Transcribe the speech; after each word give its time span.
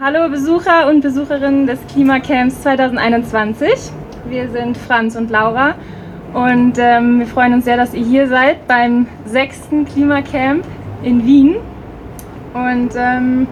Hallo 0.00 0.28
Besucher 0.28 0.86
und 0.86 1.00
Besucherinnen 1.00 1.66
des 1.66 1.80
Klimacamps 1.92 2.62
2021. 2.62 3.90
Wir 4.28 4.48
sind 4.48 4.76
Franz 4.76 5.16
und 5.16 5.28
Laura 5.28 5.74
und 6.34 6.74
ähm, 6.78 7.18
wir 7.18 7.26
freuen 7.26 7.54
uns 7.54 7.64
sehr, 7.64 7.76
dass 7.76 7.94
ihr 7.94 8.04
hier 8.04 8.28
seid 8.28 8.68
beim 8.68 9.08
sechsten 9.24 9.84
Klimacamp 9.86 10.64
in 11.02 11.26
Wien. 11.26 11.56
Und 12.54 12.90
ähm, 12.96 13.48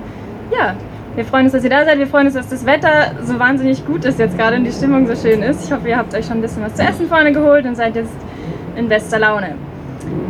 ja, 0.57 0.77
wir 1.17 1.25
freuen 1.25 1.47
uns, 1.47 1.53
dass 1.53 1.65
ihr 1.65 1.71
da 1.71 1.85
seid. 1.85 1.99
Wir 1.99 2.07
freuen 2.07 2.27
uns, 2.27 2.37
dass 2.37 2.49
das 2.49 2.65
Wetter 2.65 3.17
so 3.25 3.41
wahnsinnig 3.41 3.85
gut 3.85 4.05
ist 4.05 4.21
jetzt 4.21 4.39
gerade 4.39 4.55
und 4.55 4.63
die 4.63 4.71
Stimmung 4.71 5.09
so 5.09 5.17
schön 5.17 5.43
ist. 5.43 5.65
Ich 5.65 5.73
hoffe, 5.73 5.89
ihr 5.89 5.97
habt 5.97 6.15
euch 6.15 6.27
schon 6.27 6.39
ein 6.39 6.43
bisschen 6.43 6.63
was 6.63 6.77
zu 6.77 6.83
essen 6.85 7.09
vorne 7.09 7.33
geholt 7.33 7.67
und 7.67 7.75
seid 7.75 7.97
jetzt 7.97 8.15
in 8.77 8.89
bester 8.89 9.19
Laune. 9.19 9.66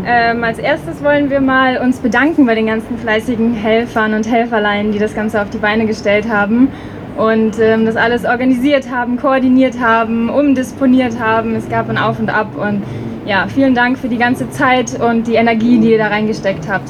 Ähm, 0.05 0.45
als 0.45 0.59
erstes 0.59 1.03
wollen 1.03 1.31
wir 1.31 1.41
mal 1.41 1.79
uns 1.79 1.99
bedanken 1.99 2.47
bei 2.47 2.55
den 2.55 2.67
ganzen 2.67 2.97
fleißigen 2.97 3.55
Helfern 3.55 4.15
und 4.15 4.31
Helferlein, 4.31 4.93
die 4.93 4.99
das 4.99 5.15
Ganze 5.15 5.43
auf 5.43 5.51
die 5.51 5.59
Beine 5.59 5.87
gestellt 5.87 6.29
haben 6.29 6.69
und 7.17 7.59
ähm, 7.59 7.87
das 7.87 7.97
alles 7.97 8.25
organisiert 8.25 8.91
haben, 8.91 9.17
koordiniert 9.17 9.81
haben, 9.81 10.29
umdisponiert 10.31 11.19
haben. 11.19 11.55
Es 11.57 11.69
gab 11.69 11.91
ein 11.91 11.99
Auf 11.99 12.19
und 12.19 12.29
Ab 12.29 12.57
und 12.57 12.83
ja, 13.25 13.49
vielen 13.49 13.75
Dank 13.75 13.99
für 13.99 14.09
die 14.09 14.19
ganze 14.19 14.49
Zeit 14.51 15.01
und 15.01 15.27
die 15.27 15.35
Energie, 15.35 15.81
die 15.81 15.93
ihr 15.93 15.99
da 15.99 16.09
reingesteckt 16.09 16.69
habt. 16.69 16.89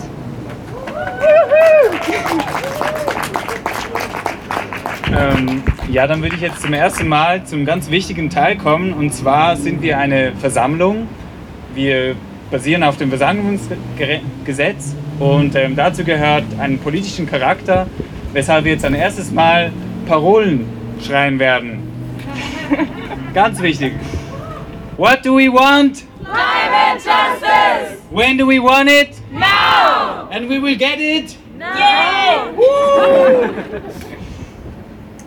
Ähm, 5.19 5.63
ja, 5.91 6.07
dann 6.07 6.21
würde 6.21 6.35
ich 6.35 6.43
jetzt 6.43 6.61
zum 6.61 6.75
ersten 6.75 7.09
Mal 7.09 7.45
zum 7.45 7.65
ganz 7.65 7.91
wichtigen 7.91 8.29
Teil 8.29 8.57
kommen 8.59 8.93
und 8.93 9.15
zwar 9.15 9.57
sind 9.57 9.81
wir 9.81 9.99
eine 9.99 10.33
Versammlung. 10.33 11.09
Wir 11.75 12.17
basieren 12.51 12.83
auf 12.83 12.97
dem 12.97 13.09
Versammlungsgesetz 13.09 14.95
und 15.19 15.55
ähm, 15.55 15.77
dazu 15.77 16.05
gehört 16.05 16.45
einen 16.59 16.79
politischen 16.79 17.27
Charakter, 17.27 17.87
weshalb 18.33 18.65
wir 18.65 18.73
jetzt 18.73 18.85
ein 18.85 18.95
erstes 18.95 19.33
Mal 19.33 19.73
Parolen 20.07 20.67
schreien 21.05 21.39
werden. 21.39 21.83
Ganz 23.35 23.61
wichtig. 23.61 23.95
What 24.97 25.25
do 25.25 25.37
we 25.37 25.49
want? 25.49 26.05
Climate 26.25 26.97
justice! 26.97 28.03
When 28.11 28.39
do 28.39 28.47
we 28.47 28.59
want 28.59 28.89
it? 28.89 29.11
Now! 29.31 30.29
And 30.31 30.49
we 30.49 30.61
will 30.61 30.77
get 30.77 30.99
it? 30.99 31.37
Now! 31.59 32.53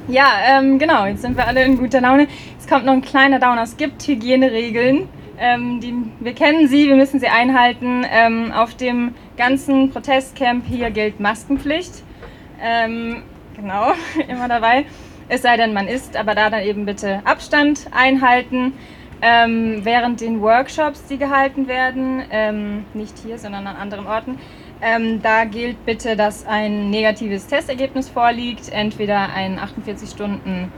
Ja, 0.09 0.25
ähm, 0.43 0.79
genau, 0.79 1.05
jetzt 1.05 1.21
sind 1.21 1.37
wir 1.37 1.45
alle 1.45 1.63
in 1.63 1.77
guter 1.77 2.01
Laune. 2.01 2.27
Es 2.59 2.65
kommt 2.67 2.83
noch 2.83 2.93
ein 2.93 3.01
kleiner 3.03 3.37
Downer. 3.37 3.61
Es 3.61 3.77
gibt 3.77 4.01
Hygieneregeln. 4.07 5.07
Ähm, 5.39 5.79
die, 5.79 5.95
wir 6.19 6.33
kennen 6.33 6.67
sie, 6.67 6.87
wir 6.87 6.95
müssen 6.95 7.19
sie 7.19 7.27
einhalten. 7.27 8.05
Ähm, 8.09 8.51
auf 8.51 8.75
dem 8.75 9.15
ganzen 9.37 9.89
Protestcamp 9.89 10.65
hier 10.65 10.91
gilt 10.91 11.19
Maskenpflicht. 11.19 12.03
Ähm, 12.61 13.23
genau, 13.55 13.93
immer 14.27 14.49
dabei. 14.49 14.85
Es 15.29 15.43
sei 15.43 15.57
denn, 15.57 15.73
man 15.73 15.87
isst, 15.87 16.17
aber 16.17 16.35
da 16.35 16.49
dann 16.49 16.63
eben 16.63 16.85
bitte 16.85 17.21
Abstand 17.23 17.87
einhalten. 17.91 18.73
Ähm, 19.21 19.81
während 19.83 20.21
den 20.21 20.41
Workshops, 20.41 21.05
die 21.07 21.17
gehalten 21.17 21.67
werden, 21.67 22.23
ähm, 22.31 22.85
nicht 22.93 23.17
hier, 23.19 23.37
sondern 23.37 23.67
an 23.67 23.75
anderen 23.75 24.07
Orten, 24.07 24.39
ähm, 24.81 25.21
da 25.21 25.43
gilt 25.43 25.85
bitte, 25.85 26.15
dass 26.15 26.45
ein 26.47 26.89
negatives 26.89 27.47
Testergebnis 27.47 28.07
vorliegt, 28.07 28.69
entweder 28.71 29.33
ein 29.33 29.59
48 29.59 30.09
Stunden 30.09 30.71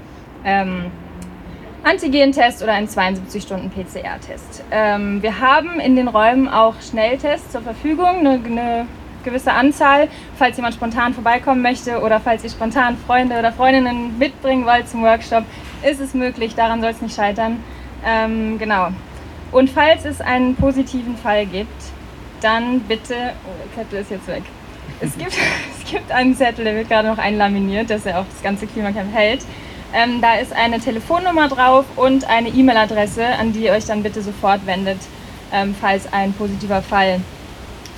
ähm, 0.43 0.85
Antigen-Test 1.83 2.61
oder 2.61 2.73
ein 2.73 2.87
72 2.87 3.41
Stunden 3.41 3.71
PCR-Test. 3.71 4.63
Ähm, 4.69 5.23
wir 5.23 5.39
haben 5.39 5.79
in 5.79 5.95
den 5.95 6.07
Räumen 6.07 6.47
auch 6.47 6.75
Schnelltests 6.79 7.51
zur 7.51 7.61
Verfügung, 7.61 8.19
eine, 8.19 8.39
eine 8.45 8.87
gewisse 9.23 9.51
Anzahl, 9.51 10.07
falls 10.37 10.57
jemand 10.57 10.75
spontan 10.75 11.13
vorbeikommen 11.13 11.61
möchte 11.61 12.01
oder 12.01 12.19
falls 12.19 12.43
ihr 12.43 12.51
spontan 12.51 12.97
Freunde 12.97 13.37
oder 13.39 13.51
Freundinnen 13.51 14.17
mitbringen 14.19 14.65
wollt 14.65 14.89
zum 14.89 15.01
Workshop, 15.01 15.43
ist 15.83 15.99
es 15.99 16.13
möglich, 16.13 16.53
daran 16.53 16.81
soll 16.81 16.91
es 16.91 17.01
nicht 17.01 17.15
scheitern. 17.15 17.63
Ähm, 18.05 18.59
genau. 18.59 18.89
Und 19.51 19.69
falls 19.69 20.05
es 20.05 20.21
einen 20.21 20.55
positiven 20.55 21.17
Fall 21.17 21.45
gibt, 21.47 21.81
dann 22.41 22.79
bitte, 22.81 23.15
oh, 23.45 23.49
der 23.75 23.83
Zettel 23.83 24.01
ist 24.01 24.11
jetzt 24.11 24.27
weg. 24.27 24.43
Es 24.99 25.17
gibt, 25.17 25.33
es 25.83 25.91
gibt 25.91 26.11
einen 26.11 26.35
Zettel, 26.35 26.63
der 26.63 26.75
wird 26.75 26.89
gerade 26.89 27.07
noch 27.07 27.17
einlaminiert, 27.17 27.89
dass 27.89 28.05
er 28.05 28.19
auch 28.19 28.25
das 28.31 28.43
ganze 28.43 28.67
Klimacamp 28.67 29.13
hält. 29.13 29.41
Ähm, 29.93 30.21
da 30.21 30.35
ist 30.35 30.53
eine 30.53 30.79
Telefonnummer 30.79 31.49
drauf 31.49 31.85
und 31.95 32.29
eine 32.29 32.49
E-Mail-Adresse, 32.49 33.25
an 33.25 33.51
die 33.51 33.65
ihr 33.65 33.71
euch 33.73 33.85
dann 33.85 34.03
bitte 34.03 34.21
sofort 34.21 34.65
wendet, 34.65 34.99
ähm, 35.51 35.75
falls 35.79 36.11
ein 36.13 36.33
positiver 36.33 36.81
Fall 36.81 37.19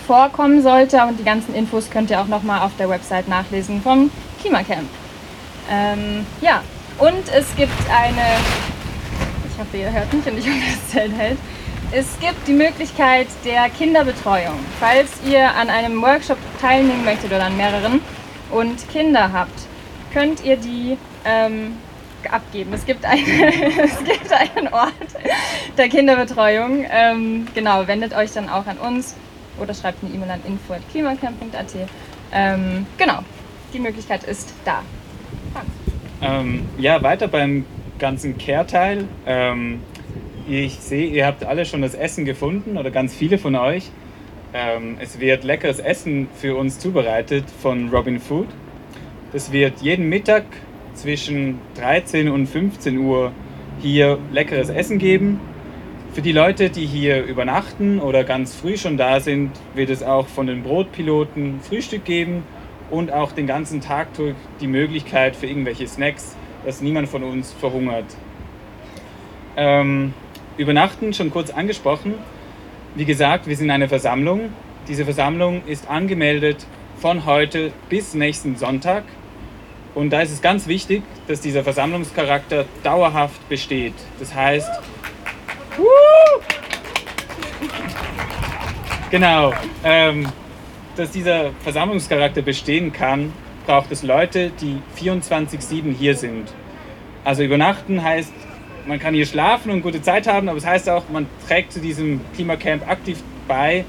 vorkommen 0.07 0.61
sollte. 0.61 1.03
Und 1.03 1.19
die 1.19 1.23
ganzen 1.23 1.53
Infos 1.53 1.89
könnt 1.89 2.09
ihr 2.09 2.19
auch 2.19 2.27
nochmal 2.27 2.61
auf 2.61 2.71
der 2.77 2.89
Website 2.89 3.27
nachlesen 3.27 3.81
vom 3.81 4.09
Klimacamp. 4.41 4.89
Ähm, 5.69 6.25
ja, 6.41 6.61
und 6.97 7.31
es 7.33 7.55
gibt 7.55 7.73
eine, 7.89 8.37
ich 9.51 9.59
hoffe, 9.59 9.77
ihr 9.77 9.91
hört 9.91 10.11
mich 10.13 10.25
und 10.25 10.37
ich 10.37 10.45
hoffe, 10.47 10.59
das 10.71 10.91
Zelt 10.91 11.13
hält. 11.15 11.37
Es 11.91 12.19
gibt 12.19 12.47
die 12.47 12.53
Möglichkeit 12.53 13.27
der 13.45 13.69
Kinderbetreuung. 13.69 14.57
Falls 14.79 15.11
ihr 15.27 15.53
an 15.53 15.69
einem 15.69 16.01
Workshop 16.01 16.39
teilnehmen 16.59 17.05
möchtet 17.05 17.31
oder 17.31 17.45
an 17.45 17.55
mehreren 17.55 18.01
und 18.49 18.89
Kinder 18.89 19.31
habt, 19.31 19.67
könnt 20.11 20.43
ihr 20.43 20.57
die 20.57 20.97
ähm, 21.25 21.78
abgeben. 22.29 22.73
Es 22.73 22.85
gibt, 22.85 23.06
eine, 23.06 23.22
es 23.84 24.03
gibt 24.03 24.31
einen 24.31 24.67
Ort 24.69 24.94
der 25.78 25.89
Kinderbetreuung. 25.89 26.85
Ähm, 26.89 27.47
genau, 27.53 27.88
wendet 27.88 28.16
euch 28.16 28.31
dann 28.31 28.50
auch 28.50 28.66
an 28.66 28.78
uns 28.78 29.16
oder 29.59 29.73
schreibt 29.73 30.03
eine 30.03 30.13
E-Mail 30.13 30.31
an 30.31 30.41
info.klimacamp.at. 30.45 31.75
Ähm, 32.31 32.85
genau, 32.97 33.19
die 33.73 33.79
Möglichkeit 33.79 34.23
ist 34.23 34.53
da. 34.66 34.81
Ähm, 36.22 36.66
ja, 36.78 37.01
weiter 37.03 37.28
beim 37.28 37.66
ganzen 38.00 38.38
Kehrteil. 38.38 39.05
Ähm, 39.25 39.81
ich 40.47 40.79
sehe, 40.79 41.07
ihr 41.07 41.25
habt 41.25 41.44
alle 41.45 41.66
schon 41.66 41.81
das 41.81 41.95
Essen 41.95 42.25
gefunden 42.25 42.78
oder 42.78 42.91
ganz 42.91 43.13
viele 43.13 43.38
von 43.38 43.55
euch. 43.55 43.91
Ähm, 44.53 44.97
es 45.00 45.19
wird 45.19 45.44
leckeres 45.44 45.79
Essen 45.79 46.28
für 46.35 46.55
uns 46.55 46.79
zubereitet 46.79 47.45
von 47.61 47.90
Robin 47.90 48.19
Food. 48.19 48.47
Das 49.31 49.51
wird 49.51 49.81
jeden 49.81 50.09
Mittag 50.09 50.44
zwischen 50.93 51.59
13 51.75 52.29
und 52.29 52.47
15 52.47 52.97
Uhr 52.97 53.31
hier 53.81 54.17
leckeres 54.31 54.69
Essen 54.69 54.99
geben. 54.99 55.39
Für 56.13 56.21
die 56.21 56.31
Leute, 56.31 56.69
die 56.69 56.85
hier 56.85 57.23
übernachten 57.23 57.99
oder 57.99 58.23
ganz 58.23 58.55
früh 58.55 58.77
schon 58.77 58.97
da 58.97 59.19
sind, 59.19 59.51
wird 59.73 59.89
es 59.89 60.03
auch 60.03 60.27
von 60.27 60.45
den 60.45 60.61
Brotpiloten 60.61 61.59
Frühstück 61.61 62.05
geben 62.05 62.43
und 62.91 63.11
auch 63.11 63.31
den 63.31 63.47
ganzen 63.47 63.81
Tag 63.81 64.13
durch 64.13 64.35
die 64.61 64.67
Möglichkeit 64.67 65.35
für 65.35 65.47
irgendwelche 65.47 65.87
Snacks, 65.87 66.35
dass 66.65 66.81
niemand 66.81 67.09
von 67.09 67.23
uns 67.23 67.51
verhungert. 67.51 68.05
Ähm, 69.57 70.13
übernachten 70.57 71.13
schon 71.13 71.31
kurz 71.31 71.49
angesprochen. 71.49 72.13
Wie 72.95 73.05
gesagt, 73.05 73.47
wir 73.47 73.55
sind 73.55 73.71
eine 73.71 73.89
Versammlung. 73.89 74.49
Diese 74.87 75.05
Versammlung 75.05 75.63
ist 75.65 75.89
angemeldet 75.89 76.67
von 76.97 77.25
heute 77.25 77.71
bis 77.89 78.13
nächsten 78.13 78.55
Sonntag. 78.55 79.03
Und 79.95 80.09
da 80.09 80.21
ist 80.21 80.31
es 80.31 80.41
ganz 80.41 80.67
wichtig, 80.67 81.03
dass 81.27 81.41
dieser 81.41 81.63
Versammlungscharakter 81.63 82.65
dauerhaft 82.83 83.47
besteht. 83.47 83.93
Das 84.19 84.33
heißt, 84.33 84.69
genau, 89.11 89.53
ähm, 89.83 90.27
dass 90.95 91.11
dieser 91.11 91.51
Versammlungscharakter 91.63 92.41
bestehen 92.41 92.91
kann, 92.91 93.33
braucht 93.65 93.91
es 93.91 94.03
Leute, 94.03 94.51
die 94.61 94.79
24-7 94.99 95.93
hier 95.93 96.15
sind. 96.15 96.51
Also 97.23 97.43
übernachten 97.43 98.03
heißt, 98.03 98.33
man 98.85 98.99
kann 98.99 99.13
hier 99.13 99.25
schlafen 99.25 99.71
und 99.71 99.81
gute 99.81 100.01
Zeit 100.01 100.27
haben, 100.27 100.49
aber 100.49 100.57
es 100.57 100.65
heißt 100.65 100.89
auch, 100.89 101.03
man 101.09 101.27
trägt 101.47 101.71
zu 101.71 101.79
diesem 101.79 102.19
Klimacamp 102.35 102.87
aktiv 102.87 103.19
bei, 103.47 103.85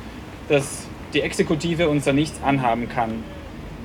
dass 0.48 0.86
die 1.12 1.20
Exekutive 1.20 1.88
uns 1.88 2.04
da 2.04 2.12
nichts 2.12 2.40
anhaben 2.42 2.88
kann. 2.88 3.24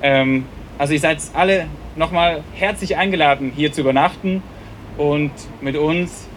Ähm, 0.01 0.45
also 0.79 0.93
ihr 0.93 0.99
seid 0.99 1.19
alle 1.33 1.67
nochmal 1.95 2.41
herzlich 2.55 2.95
eingeladen, 2.95 3.51
hier 3.53 3.71
zu 3.71 3.81
übernachten 3.81 4.41
und 4.97 5.31
mit 5.61 5.75
uns 5.75 6.27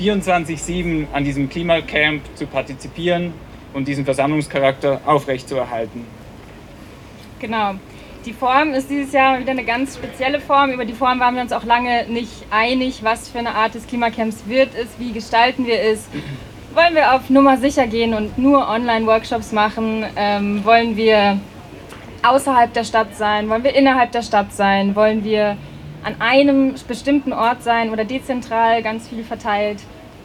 24-7 0.00 1.06
an 1.12 1.24
diesem 1.24 1.48
Klimacamp 1.48 2.22
zu 2.34 2.46
partizipieren 2.46 3.34
und 3.74 3.86
diesen 3.86 4.06
Versammlungscharakter 4.06 5.02
aufrechtzuerhalten. 5.04 6.06
Genau. 7.38 7.74
Die 8.24 8.32
Form 8.32 8.72
ist 8.72 8.88
dieses 8.88 9.12
Jahr 9.12 9.38
wieder 9.38 9.50
eine 9.50 9.64
ganz 9.64 9.96
spezielle 9.96 10.40
Form. 10.40 10.70
Über 10.70 10.84
die 10.84 10.94
Form 10.94 11.20
waren 11.20 11.34
wir 11.34 11.42
uns 11.42 11.52
auch 11.52 11.64
lange 11.64 12.06
nicht 12.08 12.46
einig, 12.50 13.00
was 13.02 13.28
für 13.28 13.40
eine 13.40 13.54
Art 13.54 13.74
des 13.74 13.86
Klimacamps 13.86 14.44
wird 14.46 14.70
es, 14.74 14.88
wie 14.98 15.12
gestalten 15.12 15.66
wir 15.66 15.80
es. 15.82 16.08
Wollen 16.72 16.94
wir 16.94 17.14
auf 17.14 17.28
Nummer 17.28 17.58
sicher 17.58 17.86
gehen 17.86 18.14
und 18.14 18.38
nur 18.38 18.66
Online-Workshops 18.68 19.52
machen? 19.52 20.06
Ähm, 20.16 20.64
wollen 20.64 20.96
wir 20.96 21.40
außerhalb 22.22 22.72
der 22.72 22.84
Stadt 22.84 23.14
sein? 23.16 23.48
Wollen 23.48 23.64
wir 23.64 23.74
innerhalb 23.74 24.12
der 24.12 24.22
Stadt 24.22 24.52
sein? 24.52 24.94
Wollen 24.94 25.24
wir 25.24 25.56
an 26.04 26.16
einem 26.20 26.74
bestimmten 26.86 27.32
Ort 27.32 27.62
sein 27.62 27.90
oder 27.90 28.04
dezentral 28.04 28.82
ganz 28.82 29.08
viel 29.08 29.24
verteilt? 29.24 29.78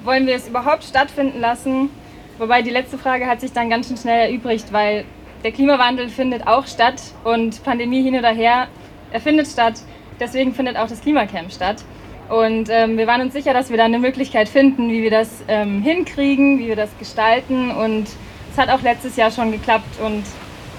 Wollen 0.03 0.27
wir 0.27 0.35
es 0.35 0.47
überhaupt 0.47 0.83
stattfinden 0.83 1.39
lassen? 1.39 1.89
Wobei 2.37 2.61
die 2.61 2.69
letzte 2.69 2.97
Frage 2.97 3.25
hat 3.27 3.41
sich 3.41 3.51
dann 3.51 3.69
ganz 3.69 3.87
schön 3.87 3.97
schnell 3.97 4.29
erübrigt, 4.29 4.71
weil 4.71 5.05
der 5.43 5.51
Klimawandel 5.51 6.09
findet 6.09 6.47
auch 6.47 6.67
statt 6.67 7.01
und 7.23 7.63
Pandemie 7.63 8.03
hin 8.03 8.15
oder 8.15 8.29
her, 8.29 8.67
er 9.11 9.21
findet 9.21 9.47
statt. 9.47 9.75
deswegen 10.19 10.53
findet 10.53 10.77
auch 10.77 10.87
das 10.87 11.01
Klimacamp 11.01 11.51
statt. 11.51 11.83
Und 12.29 12.69
ähm, 12.69 12.97
wir 12.97 13.07
waren 13.07 13.21
uns 13.21 13.33
sicher, 13.33 13.53
dass 13.53 13.69
wir 13.69 13.77
da 13.77 13.85
eine 13.85 13.99
Möglichkeit 13.99 14.49
finden, 14.49 14.89
wie 14.89 15.01
wir 15.01 15.11
das 15.11 15.43
ähm, 15.47 15.81
hinkriegen, 15.81 16.59
wie 16.59 16.67
wir 16.67 16.75
das 16.75 16.89
gestalten. 16.99 17.71
Und 17.71 18.07
es 18.51 18.57
hat 18.57 18.69
auch 18.69 18.81
letztes 18.81 19.15
Jahr 19.15 19.31
schon 19.31 19.51
geklappt 19.51 19.99
und 20.03 20.23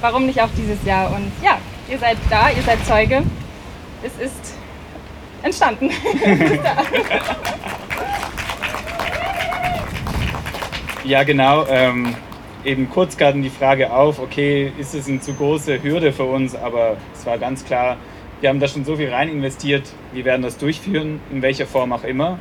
warum 0.01 0.27
nicht 0.27 0.41
auch 0.41 0.51
dieses 0.57 0.85
Jahr? 0.85 1.11
Und 1.15 1.31
ja, 1.43 1.59
ihr 1.89 1.99
seid 1.99 2.17
da, 2.31 2.51
ihr 2.51 2.63
seid 2.63 2.85
Zeuge. 2.87 3.23
Es 4.03 4.17
ist 4.19 4.55
entstanden. 5.43 5.91
ja, 11.05 11.23
genau. 11.25 11.67
Ähm, 11.69 12.15
eben 12.65 12.89
kurz 12.91 13.17
gerade 13.17 13.41
die 13.41 13.51
Frage 13.51 13.93
auf, 13.93 14.19
okay, 14.19 14.73
ist 14.79 14.95
es 14.95 15.09
eine 15.09 15.21
zu 15.21 15.35
große 15.35 15.83
Hürde 15.83 16.13
für 16.13 16.25
uns? 16.25 16.55
Aber 16.55 16.97
es 17.15 17.25
war 17.27 17.39
ganz 17.39 17.65
klar, 17.65 17.97
wir 18.41 18.49
haben 18.49 18.61
da 18.61 18.69
schon 18.69 18.85
so 18.85 18.97
viel 18.97 19.11
rein 19.11 19.29
investiert, 19.29 19.83
wir 20.13 20.25
werden 20.25 20.43
das 20.43 20.59
durchführen, 20.59 21.21
in 21.31 21.43
welcher 21.43 21.67
Form 21.67 21.93
auch 21.93 22.05
immer. 22.05 22.39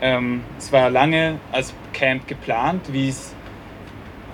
Ähm, 0.00 0.42
es 0.56 0.72
war 0.72 0.90
lange 0.90 1.38
als 1.52 1.74
Camp 1.92 2.26
geplant, 2.28 2.82
wie 2.92 3.08
es 3.08 3.34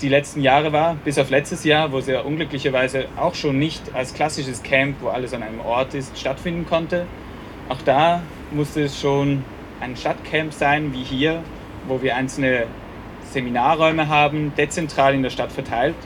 die 0.00 0.08
letzten 0.08 0.40
Jahre 0.40 0.72
war, 0.72 0.96
bis 1.04 1.18
auf 1.18 1.30
letztes 1.30 1.64
Jahr, 1.64 1.92
wo 1.92 1.98
es 1.98 2.06
ja 2.06 2.20
unglücklicherweise 2.20 3.06
auch 3.16 3.34
schon 3.34 3.58
nicht 3.58 3.94
als 3.94 4.14
klassisches 4.14 4.62
Camp, 4.62 4.96
wo 5.00 5.08
alles 5.08 5.32
an 5.32 5.42
einem 5.42 5.60
Ort 5.60 5.94
ist, 5.94 6.18
stattfinden 6.18 6.66
konnte. 6.66 7.06
Auch 7.68 7.80
da 7.84 8.22
musste 8.50 8.82
es 8.82 9.00
schon 9.00 9.44
ein 9.80 9.96
Stadtcamp 9.96 10.52
sein, 10.52 10.92
wie 10.92 11.02
hier, 11.02 11.42
wo 11.86 12.02
wir 12.02 12.16
einzelne 12.16 12.66
Seminarräume 13.30 14.08
haben, 14.08 14.52
dezentral 14.56 15.14
in 15.14 15.22
der 15.22 15.30
Stadt 15.30 15.52
verteilt. 15.52 15.96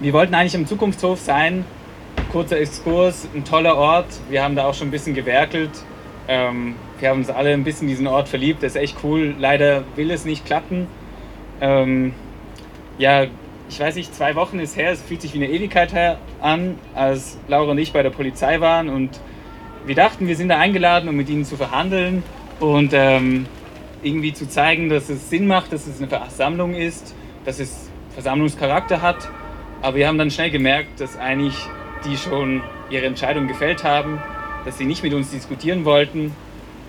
Wir 0.00 0.12
wollten 0.12 0.34
eigentlich 0.34 0.54
im 0.54 0.66
Zukunftshof 0.66 1.20
sein, 1.20 1.64
kurzer 2.32 2.58
Exkurs, 2.58 3.28
ein 3.34 3.44
toller 3.44 3.76
Ort. 3.76 4.06
Wir 4.28 4.42
haben 4.42 4.56
da 4.56 4.64
auch 4.66 4.74
schon 4.74 4.88
ein 4.88 4.90
bisschen 4.90 5.14
gewerkelt. 5.14 5.70
Ähm, 6.26 6.74
wir 6.98 7.10
haben 7.10 7.18
uns 7.18 7.30
alle 7.30 7.52
ein 7.52 7.64
bisschen 7.64 7.82
in 7.82 7.88
diesen 7.88 8.06
Ort 8.06 8.28
verliebt. 8.28 8.62
Das 8.62 8.74
ist 8.74 8.80
echt 8.80 8.96
cool. 9.02 9.34
Leider 9.38 9.84
will 9.96 10.10
es 10.10 10.24
nicht 10.24 10.46
klappen. 10.46 10.86
Ähm, 11.60 12.14
ja, 13.00 13.26
ich 13.70 13.80
weiß 13.80 13.94
nicht, 13.94 14.14
zwei 14.14 14.34
Wochen 14.34 14.58
ist 14.58 14.76
her. 14.76 14.92
Es 14.92 15.00
fühlt 15.00 15.22
sich 15.22 15.32
wie 15.32 15.38
eine 15.38 15.48
Ewigkeit 15.48 15.94
her 15.94 16.18
an, 16.40 16.78
als 16.94 17.38
Laura 17.48 17.70
und 17.70 17.78
ich 17.78 17.92
bei 17.92 18.02
der 18.02 18.10
Polizei 18.10 18.60
waren. 18.60 18.90
Und 18.90 19.18
wir 19.86 19.94
dachten, 19.94 20.28
wir 20.28 20.36
sind 20.36 20.50
da 20.50 20.58
eingeladen, 20.58 21.08
um 21.08 21.16
mit 21.16 21.30
ihnen 21.30 21.46
zu 21.46 21.56
verhandeln 21.56 22.22
und 22.60 22.92
ähm, 22.92 23.46
irgendwie 24.02 24.34
zu 24.34 24.46
zeigen, 24.48 24.90
dass 24.90 25.08
es 25.08 25.30
Sinn 25.30 25.46
macht, 25.46 25.72
dass 25.72 25.86
es 25.86 25.98
eine 25.98 26.08
Versammlung 26.08 26.74
ist, 26.74 27.14
dass 27.46 27.58
es 27.58 27.88
Versammlungscharakter 28.12 29.00
hat. 29.00 29.28
Aber 29.80 29.96
wir 29.96 30.06
haben 30.06 30.18
dann 30.18 30.30
schnell 30.30 30.50
gemerkt, 30.50 31.00
dass 31.00 31.16
eigentlich 31.16 31.54
die 32.04 32.18
schon 32.18 32.62
ihre 32.90 33.06
Entscheidung 33.06 33.48
gefällt 33.48 33.82
haben, 33.82 34.20
dass 34.66 34.76
sie 34.76 34.84
nicht 34.84 35.02
mit 35.02 35.14
uns 35.14 35.30
diskutieren 35.30 35.86
wollten, 35.86 36.34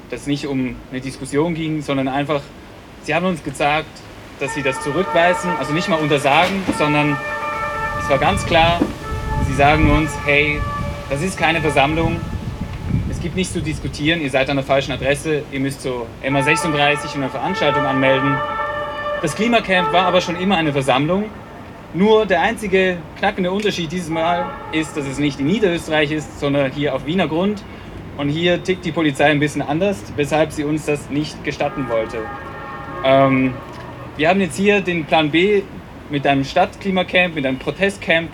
dass 0.10 0.22
es 0.22 0.28
nicht 0.28 0.46
um 0.46 0.76
eine 0.92 1.00
Diskussion 1.00 1.54
ging, 1.54 1.82
sondern 1.82 2.10
einfach, 2.10 2.42
sie 3.04 3.16
haben 3.16 3.26
uns 3.26 3.44
gesagt, 3.46 3.88
dass 4.42 4.54
sie 4.54 4.64
das 4.64 4.82
zurückweisen, 4.82 5.52
also 5.60 5.74
nicht 5.74 5.88
mal 5.88 6.00
untersagen, 6.00 6.64
sondern 6.78 7.16
es 8.02 8.10
war 8.10 8.18
ganz 8.18 8.46
klar, 8.46 8.80
sie 9.48 9.54
sagen 9.54 9.90
uns, 9.92 10.12
hey, 10.26 10.60
das 11.10 11.22
ist 11.22 11.38
keine 11.38 11.62
Versammlung, 11.62 12.20
es 13.10 13.22
gibt 13.22 13.36
nichts 13.36 13.54
zu 13.54 13.62
diskutieren, 13.62 14.20
ihr 14.20 14.30
seid 14.30 14.50
an 14.50 14.58
der 14.58 14.66
falschen 14.66 14.92
Adresse, 14.92 15.44
ihr 15.52 15.60
müsst 15.60 15.82
so 15.82 16.08
MA 16.28 16.42
36 16.42 17.16
eine 17.16 17.30
Veranstaltung 17.30 17.86
anmelden. 17.86 18.36
Das 19.22 19.36
Klimacamp 19.36 19.94
war 19.94 20.06
aber 20.06 20.20
schon 20.20 20.36
immer 20.36 20.58
eine 20.58 20.74
Versammlung 20.74 21.30
nur 21.94 22.26
der 22.26 22.42
einzige 22.42 22.98
knackende 23.20 23.52
Unterschied 23.52 23.92
dieses 23.92 24.10
Mal 24.10 24.46
ist, 24.72 24.96
dass 24.96 25.06
es 25.06 25.20
nicht 25.20 25.42
in 25.42 25.48
Niederösterreich 25.48 26.12
ist, 26.12 26.40
sondern 26.40 26.72
hier 26.72 26.96
auf 26.96 27.06
Wiener 27.06 27.28
Grund. 27.28 27.64
Und 28.18 28.30
hier 28.30 28.64
tickt 28.64 28.86
die 28.86 28.94
Polizei 28.94 29.26
ein 29.26 29.40
bisschen 29.40 29.62
anders, 29.62 30.02
weshalb 30.16 30.54
sie 30.54 30.64
uns 30.64 30.86
das 30.86 31.10
nicht 31.10 31.44
gestatten 31.44 31.90
wollte. 31.90 32.20
Ähm, 33.04 33.54
wir 34.18 34.30
haben 34.30 34.42
jetzt 34.42 34.58
hier 34.58 34.82
den 34.82 35.06
Plan 35.06 35.32
B 35.32 35.64
mit 36.10 36.28
einem 36.28 36.44
Stadtklimacamp, 36.44 37.36
mit 37.36 37.46
einem 37.46 37.60
Protestcamp 37.60 38.30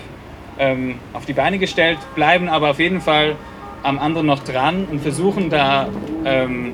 ähm, 0.59 0.95
auf 1.13 1.25
die 1.25 1.33
Beine 1.33 1.59
gestellt, 1.59 1.99
bleiben 2.15 2.49
aber 2.49 2.71
auf 2.71 2.79
jeden 2.79 3.01
Fall 3.01 3.35
am 3.83 3.99
anderen 3.99 4.25
noch 4.25 4.43
dran 4.43 4.85
und 4.89 5.01
versuchen 5.01 5.49
da 5.49 5.87
ähm, 6.25 6.73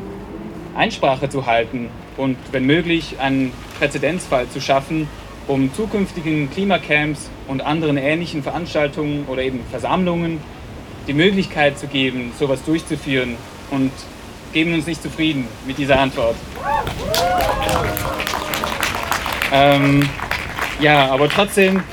Einsprache 0.76 1.30
zu 1.30 1.46
halten 1.46 1.90
und 2.18 2.38
wenn 2.52 2.66
möglich 2.66 3.18
einen 3.20 3.52
Präzedenzfall 3.78 4.48
zu 4.50 4.62
schaffen, 4.62 5.08
um 5.48 5.74
zukünftigen 5.74 6.50
Klimacamps 6.50 7.30
und 7.48 7.62
anderen 7.62 7.98
ähnlichen 7.98 8.44
Veranstaltungen 8.44 9.26
oder 9.28 9.42
eben 9.42 9.60
Versammlungen 9.70 10.40
die 11.08 11.14
Möglichkeit 11.14 11.78
zu 11.78 11.88
geben, 11.88 12.32
sowas 12.40 12.64
durchzuführen 12.64 13.36
und 13.72 13.92
geben 14.54 14.74
uns 14.74 14.88
nicht 14.88 15.04
zufrieden 15.04 15.48
mit 15.68 15.78
dieser 15.78 16.00
Antwort. 16.00 16.36
Ähm, 19.54 20.10
ja, 20.82 21.12
aber 21.12 21.30
trotzdem 21.30 21.84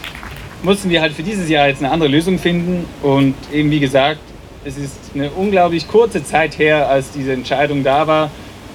mussten 0.62 0.88
wir 0.88 1.02
halt 1.02 1.12
für 1.12 1.22
dieses 1.22 1.48
Jahr 1.50 1.68
jetzt 1.68 1.82
eine 1.82 1.92
andere 1.92 2.08
Lösung 2.08 2.38
finden 2.38 2.86
und 3.02 3.34
eben 3.52 3.70
wie 3.70 3.80
gesagt, 3.80 4.20
es 4.64 4.78
ist 4.78 4.96
eine 5.14 5.30
unglaublich 5.30 5.86
kurze 5.86 6.24
Zeit 6.24 6.58
her, 6.58 6.88
als 6.88 7.12
diese 7.12 7.34
Entscheidung 7.34 7.84
da 7.84 8.06
war, 8.06 8.30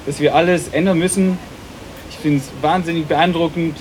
dass 0.06 0.20
wir 0.20 0.36
alles 0.36 0.68
ändern 0.68 1.00
müssen. 1.00 1.38
Ich 2.12 2.18
finde 2.18 2.40
es 2.40 2.52
wahnsinnig 2.62 3.08
beeindruckend, 3.08 3.76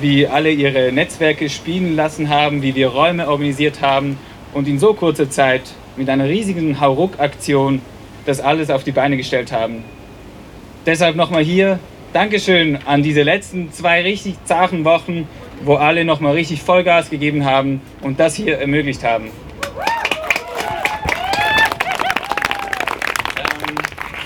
wie 0.00 0.26
alle 0.26 0.50
ihre 0.50 0.90
Netzwerke 0.90 1.48
spielen 1.48 1.94
lassen 1.94 2.28
haben, 2.28 2.62
wie 2.62 2.74
wir 2.74 2.88
Räume 2.88 3.28
organisiert 3.28 3.80
haben 3.80 4.18
und 4.54 4.66
in 4.66 4.80
so 4.80 4.94
kurzer 4.94 5.30
Zeit 5.30 5.62
mit 5.96 6.08
einer 6.08 6.28
riesigen 6.28 6.80
Hauruck-Aktion 6.80 7.80
das 8.26 8.40
alles 8.40 8.70
auf 8.70 8.82
die 8.82 8.92
Beine 8.92 9.16
gestellt 9.16 9.52
haben. 9.52 9.84
Deshalb 10.86 11.14
nochmal 11.14 11.44
hier 11.44 11.78
Dankeschön 12.12 12.78
an 12.84 13.02
diese 13.02 13.22
letzten 13.22 13.72
zwei 13.72 14.02
richtig 14.02 14.34
zachen 14.44 14.84
Wochen, 14.84 15.26
wo 15.64 15.76
alle 15.76 16.04
nochmal 16.04 16.34
richtig 16.34 16.60
Vollgas 16.60 17.08
gegeben 17.08 17.46
haben 17.46 17.80
und 18.02 18.20
das 18.20 18.34
hier 18.34 18.58
ermöglicht 18.58 19.02
haben. 19.02 19.30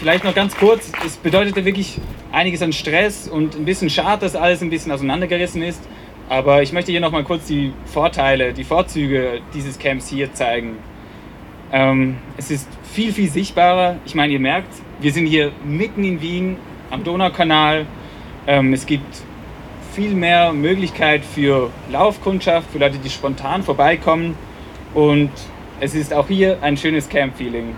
Vielleicht 0.00 0.25
noch 0.25 0.35
ganz 0.35 0.56
kurz, 0.56 0.91
es 1.06 1.17
bedeutete 1.17 1.65
wirklich 1.65 1.99
einiges 2.33 2.61
an 2.61 2.73
Stress 2.73 3.29
und 3.29 3.55
ein 3.55 3.65
bisschen 3.65 3.88
schade, 3.88 4.23
dass 4.23 4.35
alles 4.35 4.62
ein 4.62 4.71
bisschen 4.71 4.91
auseinandergerissen 4.91 5.62
ist. 5.62 5.81
Aber 6.29 6.62
ich 6.62 6.73
möchte 6.73 6.91
hier 6.91 7.00
noch 7.00 7.12
mal 7.12 7.23
kurz 7.23 7.47
die 7.47 7.73
Vorteile, 7.85 8.53
die 8.53 8.65
Vorzüge 8.65 9.41
dieses 9.55 9.79
Camps 9.79 10.09
hier 10.09 10.35
zeigen. 10.35 10.79
Ähm, 11.71 12.17
es 12.37 12.50
ist 12.50 12.69
viel, 12.93 13.12
viel 13.12 13.31
sichtbarer. 13.31 13.99
Ich 14.05 14.17
meine, 14.17 14.33
ihr 14.33 14.41
merkt, 14.41 14.75
wir 15.00 15.12
sind 15.12 15.26
hier 15.26 15.52
mitten 15.64 16.02
in 16.02 16.21
Wien 16.21 16.57
am 16.90 17.05
Donaukanal. 17.05 17.87
Ähm, 18.47 18.73
es 18.73 18.87
gibt 18.87 19.23
viel 19.93 20.14
mehr 20.14 20.52
Möglichkeit 20.52 21.25
für 21.25 21.71
Laufkundschaft, 21.90 22.71
für 22.71 22.78
Leute, 22.78 22.99
die 22.99 23.11
spontan 23.11 23.62
vorbeikommen. 23.62 24.37
Und 24.95 25.31
es 25.81 25.95
ist 25.95 26.12
auch 26.12 26.28
hier 26.28 26.59
ein 26.62 26.76
schönes 26.76 27.09
Camp-Feeling. 27.09 27.75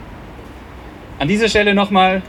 An 1.18 1.28
dieser 1.28 1.48
Stelle 1.48 1.74
nochmal 1.74 2.22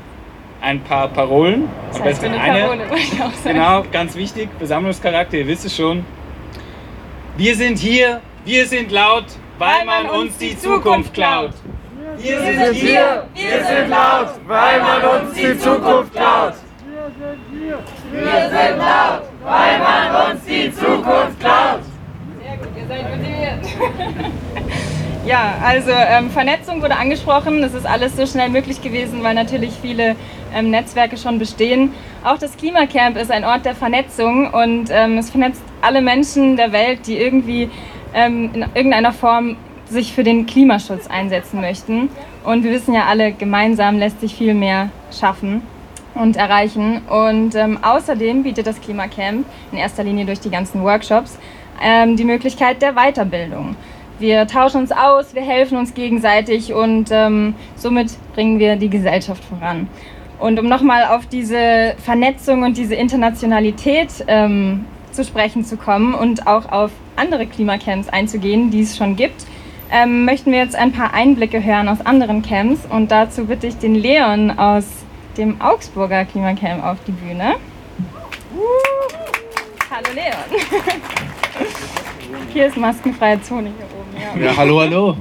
ein 0.61 0.81
paar 0.81 1.07
Parolen. 1.07 1.69
Das 1.91 2.01
heißt 2.01 2.23
eine, 2.23 2.39
eine 2.39 2.59
Parole, 2.59 2.83
ich 2.97 3.13
auch 3.13 3.33
sagen. 3.33 3.55
Genau, 3.55 3.83
ganz 3.91 4.15
wichtig, 4.15 4.49
Versammlungscharakter, 4.57 5.37
ihr 5.37 5.47
wisst 5.47 5.65
es 5.65 5.75
schon. 5.75 6.05
Wir 7.37 7.55
sind 7.55 7.77
hier, 7.77 8.21
wir 8.45 8.65
sind 8.65 8.91
laut, 8.91 9.25
weil, 9.57 9.69
weil 9.79 9.85
man, 9.85 10.07
man 10.07 10.15
uns 10.21 10.37
die 10.37 10.57
Zukunft 10.57 11.13
klaut. 11.13 11.51
Wir 12.17 12.39
sind 12.41 12.73
hier, 12.73 13.27
wir 13.33 13.63
sind 13.63 13.89
laut, 13.89 14.33
weil 14.45 14.81
man 14.81 15.21
uns 15.21 15.33
die 15.33 15.57
Zukunft 15.57 16.13
klaut. 16.13 16.53
Wir 18.21 18.49
sind 18.49 18.77
laut, 18.77 19.23
weil 19.43 19.79
man 19.79 20.31
uns 20.31 20.45
die 20.45 20.71
Zukunft 20.73 21.39
klaut. 21.39 21.81
Sehr 22.41 22.57
gut, 22.57 22.69
ihr 22.77 22.87
seid 22.87 23.09
motiviert. 23.09 24.31
Ja, 25.25 25.57
also 25.63 25.91
ähm, 25.91 26.31
Vernetzung 26.31 26.81
wurde 26.81 26.95
angesprochen. 26.95 27.61
Das 27.61 27.75
ist 27.75 27.85
alles 27.85 28.15
so 28.15 28.25
schnell 28.25 28.49
möglich 28.49 28.81
gewesen, 28.81 29.21
weil 29.21 29.35
natürlich 29.35 29.73
viele 29.79 30.15
ähm, 30.55 30.71
Netzwerke 30.71 31.17
schon 31.17 31.37
bestehen. 31.37 31.91
Auch 32.23 32.39
das 32.39 32.57
Klimacamp 32.57 33.15
ist 33.15 33.29
ein 33.29 33.43
Ort 33.43 33.63
der 33.63 33.75
Vernetzung 33.75 34.51
und 34.51 34.89
ähm, 34.89 35.19
es 35.19 35.29
vernetzt 35.29 35.61
alle 35.81 36.01
Menschen 36.01 36.55
der 36.55 36.71
Welt, 36.71 37.05
die 37.05 37.17
irgendwie 37.17 37.69
ähm, 38.15 38.49
in 38.53 38.61
irgendeiner 38.73 39.11
Form 39.11 39.57
sich 39.87 40.13
für 40.13 40.23
den 40.23 40.47
Klimaschutz 40.47 41.05
einsetzen 41.05 41.61
möchten. 41.61 42.09
Und 42.43 42.63
wir 42.63 42.71
wissen 42.71 42.95
ja 42.95 43.05
alle, 43.05 43.31
gemeinsam 43.31 43.99
lässt 43.99 44.21
sich 44.21 44.33
viel 44.33 44.55
mehr 44.55 44.89
schaffen 45.11 45.61
und 46.19 46.35
erreichen. 46.35 47.01
Und 47.07 47.55
ähm, 47.55 47.79
außerdem 47.81 48.43
bietet 48.43 48.67
das 48.67 48.79
Klimacamp 48.81 49.45
in 49.71 49.77
erster 49.77 50.03
Linie 50.03 50.25
durch 50.25 50.39
die 50.39 50.49
ganzen 50.49 50.83
Workshops 50.83 51.39
ähm, 51.81 52.15
die 52.15 52.25
Möglichkeit 52.25 52.81
der 52.81 52.93
Weiterbildung. 52.93 53.75
Wir 54.19 54.47
tauschen 54.47 54.81
uns 54.81 54.91
aus, 54.91 55.33
wir 55.33 55.41
helfen 55.41 55.77
uns 55.77 55.93
gegenseitig 55.93 56.73
und 56.73 57.09
ähm, 57.09 57.55
somit 57.75 58.11
bringen 58.33 58.59
wir 58.59 58.75
die 58.75 58.89
Gesellschaft 58.89 59.43
voran. 59.45 59.87
Und 60.39 60.59
um 60.59 60.67
nochmal 60.67 61.05
auf 61.05 61.25
diese 61.25 61.95
Vernetzung 62.03 62.63
und 62.63 62.77
diese 62.77 62.95
Internationalität 62.95 64.09
ähm, 64.27 64.85
zu 65.11 65.23
sprechen 65.23 65.63
zu 65.63 65.77
kommen 65.77 66.13
und 66.13 66.47
auch 66.47 66.69
auf 66.69 66.91
andere 67.15 67.45
Klimacamps 67.45 68.09
einzugehen, 68.09 68.71
die 68.71 68.81
es 68.81 68.97
schon 68.97 69.15
gibt, 69.15 69.45
ähm, 69.91 70.25
möchten 70.25 70.51
wir 70.51 70.59
jetzt 70.59 70.75
ein 70.75 70.91
paar 70.91 71.13
Einblicke 71.13 71.63
hören 71.63 71.87
aus 71.87 72.05
anderen 72.05 72.41
Camps 72.41 72.81
und 72.89 73.11
dazu 73.11 73.45
bitte 73.45 73.67
ich 73.67 73.77
den 73.77 73.95
Leon 73.95 74.51
aus 74.59 74.85
dem 75.37 75.59
Augsburger 75.61 76.25
Klimacamp 76.25 76.83
auf 76.83 76.97
die 77.05 77.11
Bühne. 77.11 77.55
Hallo 79.89 80.09
Leon. 80.13 80.61
Hier 82.53 82.67
ist 82.67 82.77
maskenfreie 82.77 83.41
Zone 83.41 83.71
hier 83.75 83.85
oben. 83.99 84.41
Ja, 84.41 84.51
ja 84.51 84.57
hallo, 84.57 84.79
hallo. 84.79 85.15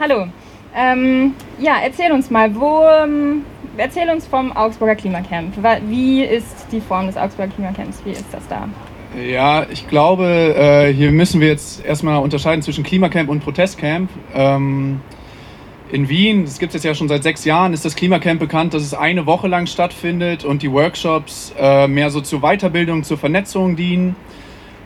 hallo. 0.00 0.26
Ähm, 0.74 1.34
ja, 1.58 1.76
erzähl 1.82 2.12
uns 2.12 2.30
mal, 2.30 2.54
wo, 2.54 2.84
ähm, 2.84 3.44
erzähl 3.76 4.08
uns 4.10 4.26
vom 4.26 4.52
Augsburger 4.52 4.94
Klimacamp. 4.94 5.54
Wie 5.88 6.22
ist 6.22 6.66
die 6.70 6.80
Form 6.80 7.06
des 7.06 7.16
Augsburger 7.16 7.52
Klimacamps? 7.52 8.02
Wie 8.04 8.12
ist 8.12 8.26
das 8.30 8.46
da? 8.48 8.68
Ja, 9.18 9.66
ich 9.70 9.88
glaube, 9.88 10.24
äh, 10.24 10.92
hier 10.92 11.10
müssen 11.10 11.40
wir 11.40 11.48
jetzt 11.48 11.84
erstmal 11.84 12.22
unterscheiden 12.22 12.62
zwischen 12.62 12.84
Klimacamp 12.84 13.28
und 13.28 13.40
Protestcamp. 13.40 14.10
In 15.90 16.10
Wien, 16.10 16.44
das 16.44 16.58
gibt 16.58 16.70
es 16.70 16.74
jetzt 16.74 16.84
ja 16.84 16.94
schon 16.94 17.08
seit 17.08 17.22
sechs 17.22 17.46
Jahren, 17.46 17.72
ist 17.72 17.82
das 17.82 17.96
Klimacamp 17.96 18.38
bekannt, 18.38 18.74
dass 18.74 18.82
es 18.82 18.92
eine 18.92 19.24
Woche 19.24 19.48
lang 19.48 19.66
stattfindet 19.66 20.44
und 20.44 20.62
die 20.62 20.70
Workshops 20.70 21.54
äh, 21.58 21.88
mehr 21.88 22.10
so 22.10 22.20
zur 22.20 22.40
Weiterbildung, 22.40 23.04
zur 23.04 23.16
Vernetzung 23.16 23.74
dienen. 23.74 24.14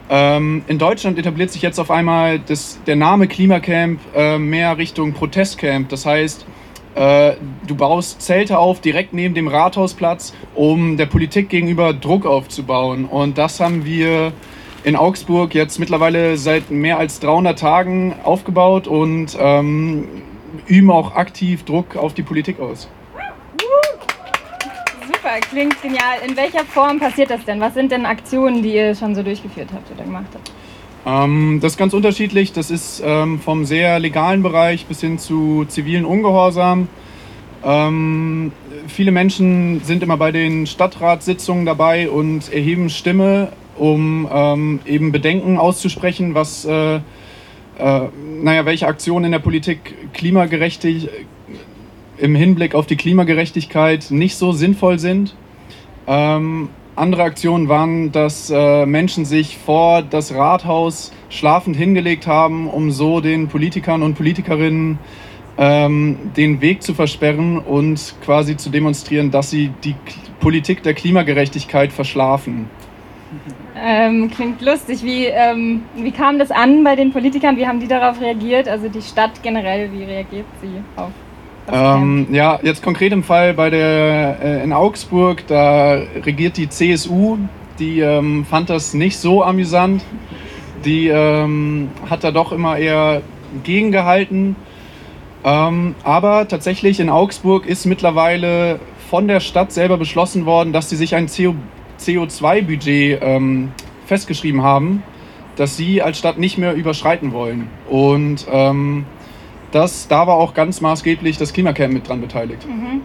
Ähm, 0.08 0.62
in 0.68 0.78
Deutschland 0.78 1.18
etabliert 1.18 1.50
sich 1.50 1.60
jetzt 1.60 1.80
auf 1.80 1.90
einmal 1.90 2.38
das, 2.38 2.78
der 2.86 2.94
Name 2.94 3.26
Klimacamp 3.26 3.98
äh, 4.14 4.38
mehr 4.38 4.78
Richtung 4.78 5.12
Protestcamp. 5.12 5.88
Das 5.88 6.06
heißt, 6.06 6.46
äh, 6.94 7.32
du 7.66 7.74
baust 7.74 8.22
Zelte 8.22 8.58
auf 8.58 8.80
direkt 8.80 9.12
neben 9.12 9.34
dem 9.34 9.48
Rathausplatz, 9.48 10.32
um 10.54 10.96
der 10.96 11.06
Politik 11.06 11.48
gegenüber 11.48 11.94
Druck 11.94 12.26
aufzubauen. 12.26 13.06
Und 13.06 13.38
das 13.38 13.58
haben 13.58 13.84
wir 13.84 14.32
in 14.84 14.94
Augsburg 14.94 15.52
jetzt 15.52 15.80
mittlerweile 15.80 16.36
seit 16.36 16.70
mehr 16.70 16.98
als 16.98 17.18
300 17.18 17.58
Tagen 17.58 18.14
aufgebaut 18.22 18.86
und 18.86 19.36
ähm, 19.40 20.06
üben 20.66 20.90
auch 20.90 21.14
aktiv 21.14 21.64
Druck 21.64 21.96
auf 21.96 22.14
die 22.14 22.22
Politik 22.22 22.60
aus. 22.60 22.88
Super, 25.06 25.40
klingt 25.40 25.80
genial. 25.82 26.18
In 26.26 26.36
welcher 26.36 26.64
Form 26.64 26.98
passiert 26.98 27.30
das 27.30 27.44
denn? 27.44 27.60
Was 27.60 27.74
sind 27.74 27.92
denn 27.92 28.06
Aktionen, 28.06 28.62
die 28.62 28.74
ihr 28.74 28.94
schon 28.94 29.14
so 29.14 29.22
durchgeführt 29.22 29.68
habt 29.72 29.90
oder 29.90 30.04
gemacht 30.04 30.26
habt? 30.34 30.52
Ähm, 31.04 31.58
das 31.60 31.72
ist 31.72 31.78
ganz 31.78 31.92
unterschiedlich. 31.94 32.52
Das 32.52 32.70
ist 32.70 33.02
ähm, 33.04 33.40
vom 33.40 33.64
sehr 33.64 33.98
legalen 33.98 34.42
Bereich 34.42 34.86
bis 34.86 35.00
hin 35.00 35.18
zu 35.18 35.64
zivilen 35.66 36.04
Ungehorsam. 36.04 36.88
Ähm, 37.64 38.52
viele 38.88 39.12
Menschen 39.12 39.82
sind 39.84 40.02
immer 40.02 40.16
bei 40.16 40.32
den 40.32 40.66
Stadtratssitzungen 40.66 41.66
dabei 41.66 42.10
und 42.10 42.52
erheben 42.52 42.90
Stimme, 42.90 43.52
um 43.76 44.28
ähm, 44.32 44.80
eben 44.84 45.12
Bedenken 45.12 45.58
auszusprechen, 45.58 46.34
was, 46.34 46.64
äh, 46.64 47.00
äh, 47.78 48.00
naja, 48.42 48.64
welche 48.64 48.86
Aktionen 48.86 49.26
in 49.26 49.32
der 49.32 49.38
Politik 49.38 50.12
klimagerechtig 50.12 51.08
im 52.18 52.34
Hinblick 52.34 52.74
auf 52.74 52.86
die 52.86 52.96
Klimagerechtigkeit 52.96 54.10
nicht 54.10 54.36
so 54.36 54.52
sinnvoll 54.52 54.98
sind. 54.98 55.34
Ähm, 56.06 56.68
andere 56.94 57.22
Aktionen 57.22 57.68
waren, 57.68 58.12
dass 58.12 58.50
äh, 58.50 58.86
Menschen 58.86 59.24
sich 59.24 59.56
vor 59.56 60.02
das 60.02 60.34
Rathaus 60.34 61.12
schlafend 61.30 61.76
hingelegt 61.76 62.26
haben, 62.26 62.68
um 62.68 62.90
so 62.90 63.20
den 63.20 63.48
Politikern 63.48 64.02
und 64.02 64.14
Politikerinnen 64.14 64.98
ähm, 65.58 66.16
den 66.36 66.60
Weg 66.60 66.82
zu 66.82 66.94
versperren 66.94 67.58
und 67.58 68.14
quasi 68.24 68.56
zu 68.56 68.70
demonstrieren, 68.70 69.30
dass 69.30 69.50
sie 69.50 69.70
die 69.84 69.92
K 69.92 69.98
Politik 70.40 70.82
der 70.82 70.94
Klimagerechtigkeit 70.94 71.92
verschlafen. 71.92 72.68
Ähm, 73.76 74.30
klingt 74.30 74.60
lustig. 74.60 75.02
Wie, 75.02 75.24
ähm, 75.26 75.82
wie 75.96 76.10
kam 76.10 76.38
das 76.38 76.50
an 76.50 76.84
bei 76.84 76.94
den 76.94 77.12
Politikern? 77.12 77.56
Wie 77.56 77.66
haben 77.66 77.80
die 77.80 77.88
darauf 77.88 78.20
reagiert? 78.20 78.68
Also 78.68 78.88
die 78.88 79.02
Stadt 79.02 79.42
generell, 79.42 79.90
wie 79.92 80.04
reagiert 80.04 80.46
sie 80.60 80.82
auf 80.96 81.10
ähm, 81.70 82.26
ja, 82.32 82.58
jetzt 82.62 82.82
konkret 82.82 83.12
im 83.12 83.22
Fall 83.22 83.54
bei 83.54 83.70
der 83.70 84.38
äh, 84.42 84.64
in 84.64 84.72
Augsburg, 84.72 85.46
da 85.46 85.92
regiert 86.24 86.56
die 86.56 86.68
CSU, 86.68 87.38
die 87.78 88.00
ähm, 88.00 88.44
fand 88.44 88.68
das 88.68 88.94
nicht 88.94 89.16
so 89.18 89.42
amüsant. 89.42 90.04
Die 90.84 91.08
ähm, 91.08 91.90
hat 92.10 92.24
da 92.24 92.32
doch 92.32 92.50
immer 92.50 92.76
eher 92.76 93.22
gegengehalten. 93.62 94.56
Ähm, 95.44 95.94
aber 96.02 96.48
tatsächlich 96.48 96.98
in 96.98 97.08
Augsburg 97.08 97.66
ist 97.66 97.86
mittlerweile 97.86 98.80
von 99.08 99.28
der 99.28 99.40
Stadt 99.40 99.72
selber 99.72 99.96
beschlossen 99.96 100.46
worden, 100.46 100.72
dass 100.72 100.90
sie 100.90 100.96
sich 100.96 101.14
ein 101.14 101.26
CO 101.26 101.54
CO2-Budget 102.06 103.18
ähm, 103.22 103.72
festgeschrieben 104.06 104.62
haben, 104.62 105.02
das 105.56 105.76
sie 105.76 106.02
als 106.02 106.18
Stadt 106.18 106.38
nicht 106.38 106.58
mehr 106.58 106.74
überschreiten 106.74 107.32
wollen. 107.32 107.68
Und 107.88 108.46
ähm, 108.50 109.06
das, 109.70 110.08
da 110.08 110.26
war 110.26 110.36
auch 110.36 110.54
ganz 110.54 110.80
maßgeblich 110.80 111.38
das 111.38 111.52
Klimacamp 111.52 111.92
mit 111.92 112.08
dran 112.08 112.20
beteiligt. 112.20 112.66
Mhm. 112.68 113.02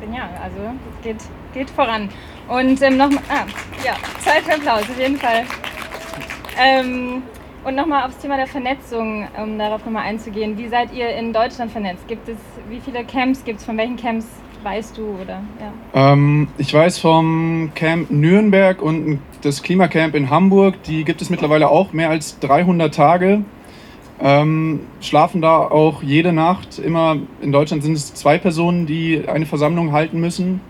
Genial, 0.00 0.28
also 0.42 0.56
es 0.58 1.04
geht, 1.04 1.16
geht 1.52 1.70
voran. 1.70 2.08
Und 2.48 2.82
ähm, 2.82 2.96
nochmal, 2.96 3.22
ah, 3.28 3.46
ja, 3.84 3.94
Zeit 4.20 4.42
für 4.42 4.54
Applaus, 4.54 4.82
auf 4.82 4.98
jeden 4.98 5.16
Fall. 5.16 5.44
Ähm, 6.58 7.22
und 7.64 7.74
nochmal 7.74 8.06
aufs 8.06 8.18
Thema 8.18 8.36
der 8.36 8.46
Vernetzung, 8.46 9.26
um 9.42 9.58
darauf 9.58 9.84
nochmal 9.84 10.04
einzugehen. 10.04 10.58
Wie 10.58 10.68
seid 10.68 10.92
ihr 10.92 11.08
in 11.16 11.32
Deutschland 11.32 11.72
vernetzt? 11.72 12.06
Gibt 12.06 12.28
es, 12.28 12.36
wie 12.68 12.80
viele 12.80 13.04
Camps 13.04 13.42
gibt 13.44 13.60
es? 13.60 13.64
Von 13.64 13.78
welchen 13.78 13.96
Camps 13.96 14.26
weißt 14.64 14.96
du? 14.96 15.02
Oder, 15.22 15.42
ja? 15.60 16.12
Ähm, 16.12 16.48
ich 16.58 16.72
weiß 16.72 16.98
vom 16.98 17.72
Camp 17.74 18.10
Nürnberg 18.10 18.80
und 18.82 19.20
das 19.42 19.62
Klimacamp 19.62 20.14
in 20.14 20.30
Hamburg. 20.30 20.82
Die 20.84 21.04
gibt 21.04 21.22
es 21.22 21.30
mittlerweile 21.30 21.68
auch 21.68 21.92
mehr 21.92 22.10
als 22.10 22.38
300 22.40 22.94
Tage. 22.94 23.42
Ähm, 24.20 24.80
schlafen 25.00 25.42
da 25.42 25.58
auch 25.58 26.02
jede 26.02 26.32
Nacht 26.32 26.78
immer, 26.78 27.16
in 27.42 27.52
Deutschland 27.52 27.82
sind 27.82 27.94
es 27.94 28.14
zwei 28.14 28.38
Personen, 28.38 28.86
die 28.86 29.24
eine 29.26 29.44
Versammlung 29.44 29.92
halten 29.92 30.20
müssen. 30.20 30.60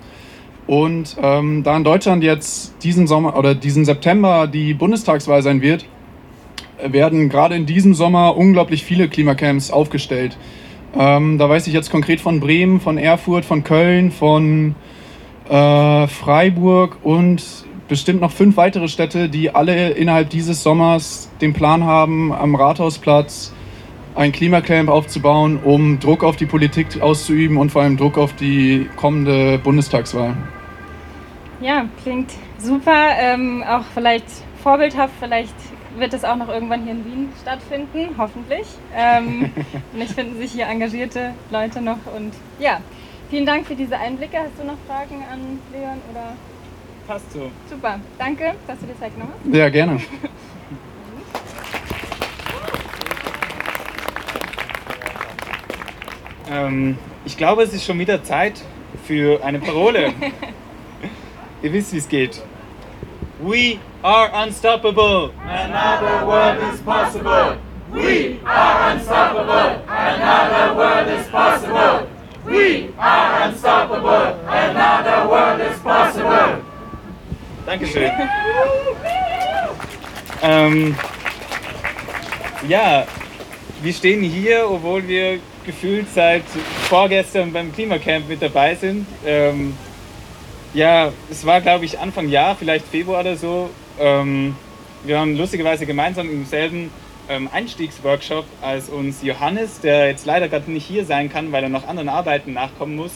Und 0.67 1.17
ähm, 1.23 1.63
da 1.63 1.77
in 1.77 1.85
Deutschland 1.85 2.25
jetzt 2.25 2.83
diesen 2.83 3.07
Sommer 3.07 3.37
oder 3.37 3.55
diesen 3.55 3.85
September 3.85 4.47
die 4.47 4.73
Bundestagswahl 4.73 5.43
sein 5.43 5.61
wird, 5.61 5.85
werden 6.83 7.29
gerade 7.29 7.55
in 7.55 7.67
diesem 7.67 7.95
Sommer 7.95 8.37
unglaublich 8.37 8.83
viele 8.83 9.09
Klimacamps 9.09 9.71
aufgestellt. 9.71 10.37
Ähm, 10.97 11.39
da 11.39 11.49
weiß 11.49 11.67
ich 11.67 11.73
jetzt 11.73 11.91
konkret 11.91 12.21
von 12.21 12.41
Bremen, 12.41 12.81
von 12.81 12.99
Erfurt, 12.99 13.45
von 13.45 13.65
Köln, 13.65 14.11
von 14.11 14.75
äh, 15.49 16.07
Freiburg 16.07 16.99
und 17.03 17.43
bestimmt 17.89 18.21
noch 18.21 18.31
fünf 18.31 18.57
weitere 18.57 18.89
Städte, 18.89 19.29
die 19.29 19.55
alle 19.55 19.91
innerhalb 19.91 20.31
dieses 20.31 20.63
Sommers 20.63 21.31
den 21.41 21.53
Plan 21.53 21.85
haben, 21.85 22.33
am 22.33 22.55
Rathausplatz 22.55 23.53
ein 24.15 24.33
Klimacamp 24.33 24.89
aufzubauen, 24.89 25.59
um 25.63 25.99
Druck 25.99 26.23
auf 26.23 26.37
die 26.37 26.47
Politik 26.47 27.01
auszuüben 27.01 27.57
und 27.57 27.71
vor 27.71 27.83
allem 27.83 27.97
Druck 27.97 28.17
auf 28.17 28.35
die 28.35 28.89
kommende 28.97 29.59
Bundestagswahl. 29.59 30.37
Ja, 31.61 31.87
klingt 32.03 32.31
super. 32.59 33.11
Ähm, 33.19 33.65
auch 33.69 33.85
vielleicht 33.93 34.27
vorbildhaft, 34.63 35.15
vielleicht 35.19 35.55
wird 35.97 36.13
es 36.13 36.25
auch 36.25 36.37
noch 36.37 36.49
irgendwann 36.49 36.83
hier 36.83 36.93
in 36.93 37.05
Wien 37.05 37.33
stattfinden, 37.41 38.15
hoffentlich. 38.19 38.67
Ähm, 38.95 39.51
vielleicht 39.93 40.13
finden 40.13 40.39
sich 40.39 40.53
hier 40.53 40.67
engagierte 40.67 41.35
Leute 41.51 41.81
noch. 41.81 41.99
Und 42.17 42.35
ja, 42.59 42.81
vielen 43.31 43.47
Dank 43.47 43.67
für 43.67 43.75
diese 43.75 43.97
Einblicke. 43.97 44.39
Hast 44.39 44.61
du 44.61 44.65
noch 44.65 44.77
Fragen 44.87 45.25
an 45.31 45.59
Leon 45.73 46.01
oder? 46.11 46.35
Passt 47.07 47.33
so. 47.33 47.51
Super, 47.69 48.01
danke, 48.19 48.55
dass 48.67 48.79
du 48.81 48.87
dir 48.87 48.99
Zeit 48.99 49.15
genommen 49.15 49.33
hast. 49.45 49.55
Ja, 49.55 49.69
gerne. 49.69 50.01
ähm, 56.51 56.97
ich 57.27 57.37
glaube, 57.37 57.63
es 57.63 57.75
ist 57.75 57.85
schon 57.85 57.99
wieder 57.99 58.25
Zeit 58.25 58.63
für 59.07 59.45
eine 59.45 59.59
Parole. 59.59 60.15
Ihr 61.63 61.73
wisst, 61.73 61.93
wie 61.93 61.99
es 61.99 62.09
geht. 62.09 62.43
We 63.45 63.79
are 64.03 64.31
unstoppable. 64.33 65.31
Another 65.45 66.27
world 66.27 66.73
is 66.73 66.81
possible. 66.81 67.59
We 67.93 68.41
are 68.43 68.91
unstoppable. 68.91 69.85
Another 69.87 70.75
world 70.75 71.09
is 71.09 71.27
possible. 71.29 72.09
We 72.47 72.89
are 72.99 73.43
unstoppable. 73.43 74.41
Another 74.49 75.29
world 75.29 75.61
is 75.61 75.79
possible. 75.81 76.65
Dankeschön. 77.67 78.11
ähm, 80.43 80.97
ja, 82.67 83.05
wir 83.83 83.93
stehen 83.93 84.23
hier, 84.23 84.71
obwohl 84.71 85.07
wir 85.07 85.39
gefühlt 85.67 86.09
seit 86.15 86.45
vorgestern 86.89 87.53
beim 87.53 87.75
Klimacamp 87.75 88.27
mit 88.27 88.41
dabei 88.41 88.75
sind. 88.75 89.07
Ähm, 89.27 89.77
ja, 90.75 91.13
es 91.31 91.47
war, 91.47 91.61
glaube 91.61 91.85
ich, 91.85 91.99
Anfang 91.99 92.29
Jahr, 92.29 92.57
vielleicht 92.57 92.87
Februar 92.87 93.21
oder 93.21 93.37
so. 93.37 93.71
Ähm, 93.99 94.57
wir 95.05 95.17
waren 95.17 95.37
lustigerweise 95.37 95.87
gemeinsam 95.87 96.29
im 96.29 96.45
selben 96.45 96.91
ähm, 97.29 97.49
Einstiegsworkshop, 97.53 98.45
als 98.61 98.89
uns 98.89 99.23
Johannes, 99.23 99.81
der 99.81 100.09
jetzt 100.09 100.27
leider 100.27 100.49
gerade 100.49 100.71
nicht 100.71 100.85
hier 100.85 101.05
sein 101.05 101.31
kann, 101.31 101.53
weil 101.53 101.63
er 101.63 101.69
noch 101.69 101.87
anderen 101.87 102.09
Arbeiten 102.09 102.53
nachkommen 102.53 102.97
muss, 102.97 103.13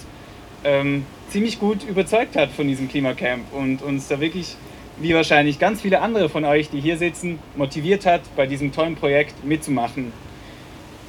ähm, 0.64 1.04
ziemlich 1.30 1.58
gut 1.58 1.82
überzeugt 1.84 2.36
hat 2.36 2.50
von 2.52 2.68
diesem 2.68 2.88
Klimacamp 2.88 3.52
und 3.52 3.82
uns 3.82 4.08
da 4.08 4.20
wirklich, 4.20 4.56
wie 4.98 5.14
wahrscheinlich 5.14 5.58
ganz 5.58 5.82
viele 5.82 6.00
andere 6.00 6.28
von 6.28 6.44
euch, 6.44 6.70
die 6.70 6.80
hier 6.80 6.96
sitzen, 6.96 7.38
motiviert 7.56 8.06
hat, 8.06 8.22
bei 8.36 8.46
diesem 8.46 8.72
tollen 8.72 8.94
Projekt 8.94 9.44
mitzumachen. 9.44 10.12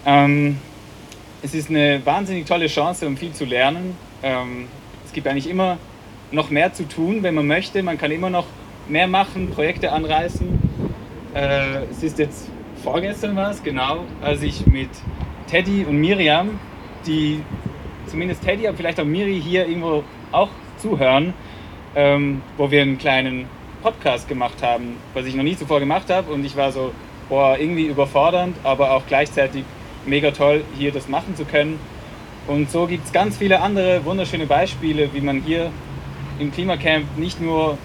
Ähm, 0.06 0.58
es 1.42 1.54
ist 1.54 1.70
eine 1.70 2.06
wahnsinnig 2.06 2.46
tolle 2.48 2.68
Chance, 2.68 3.08
um 3.08 3.18
viel 3.18 3.34
zu 3.34 3.46
lernen. 3.46 3.96
Ähm, 4.24 4.68
es 5.06 5.14
gibt 5.14 5.28
eigentlich 5.28 5.50
immer 5.50 5.78
noch 6.32 6.50
mehr 6.50 6.74
zu 6.74 6.88
tun, 6.88 7.24
wenn 7.24 7.36
man 7.36 7.48
möchte. 7.48 7.82
Man 7.84 7.98
kann 7.98 8.12
immer 8.12 8.30
noch 8.30 8.46
mehr 8.88 9.08
machen, 9.08 9.50
Projekte 9.50 9.92
anreißen. 9.92 10.48
Äh, 11.34 11.84
es 11.92 12.04
ist 12.04 12.20
jetzt 12.20 12.50
vorgestern 12.84 13.36
was, 13.36 13.64
genau, 13.64 14.06
als 14.22 14.42
ich 14.42 14.66
mit 14.66 14.90
Teddy 15.48 15.86
und 15.86 15.98
Miriam, 15.98 16.60
die 17.06 17.42
zumindest 18.08 18.44
Teddy, 18.44 18.68
aber 18.68 18.78
vielleicht 18.78 19.00
auch 19.00 19.06
Miri 19.06 19.42
hier 19.42 19.68
irgendwo 19.68 20.04
auch 20.32 20.50
zuhören, 20.78 21.34
ähm, 21.96 22.42
wo 22.58 22.72
wir 22.72 22.82
einen 22.82 22.98
kleinen 22.98 23.46
Podcast 23.82 24.28
gemacht 24.28 24.62
haben, 24.62 24.98
was 25.14 25.26
ich 25.26 25.36
noch 25.36 25.44
nie 25.44 25.56
zuvor 25.56 25.80
gemacht 25.80 26.10
habe. 26.10 26.32
Und 26.32 26.46
ich 26.46 26.56
war 26.56 26.72
so, 26.72 26.92
boah, 27.30 27.58
irgendwie 27.58 27.86
überfordernd, 27.86 28.56
aber 28.64 28.92
auch 28.92 29.04
gleichzeitig 29.08 29.64
mega 30.06 30.32
toll, 30.32 30.64
hier 30.78 30.92
das 30.92 31.08
machen 31.08 31.36
zu 31.36 31.46
können. 31.46 31.80
Und 32.48 32.72
so 32.72 32.88
gibt 32.88 33.06
es 33.06 33.12
ganz 33.12 33.38
viele 33.38 33.62
andere 33.62 34.04
wunderschöne 34.06 34.48
Beispiele, 34.48 35.14
wie 35.14 35.22
man 35.22 35.42
hier 35.42 35.72
im 36.40 36.52
Klimacamp 36.52 37.18
nicht 37.18 37.42
nur 37.42 37.78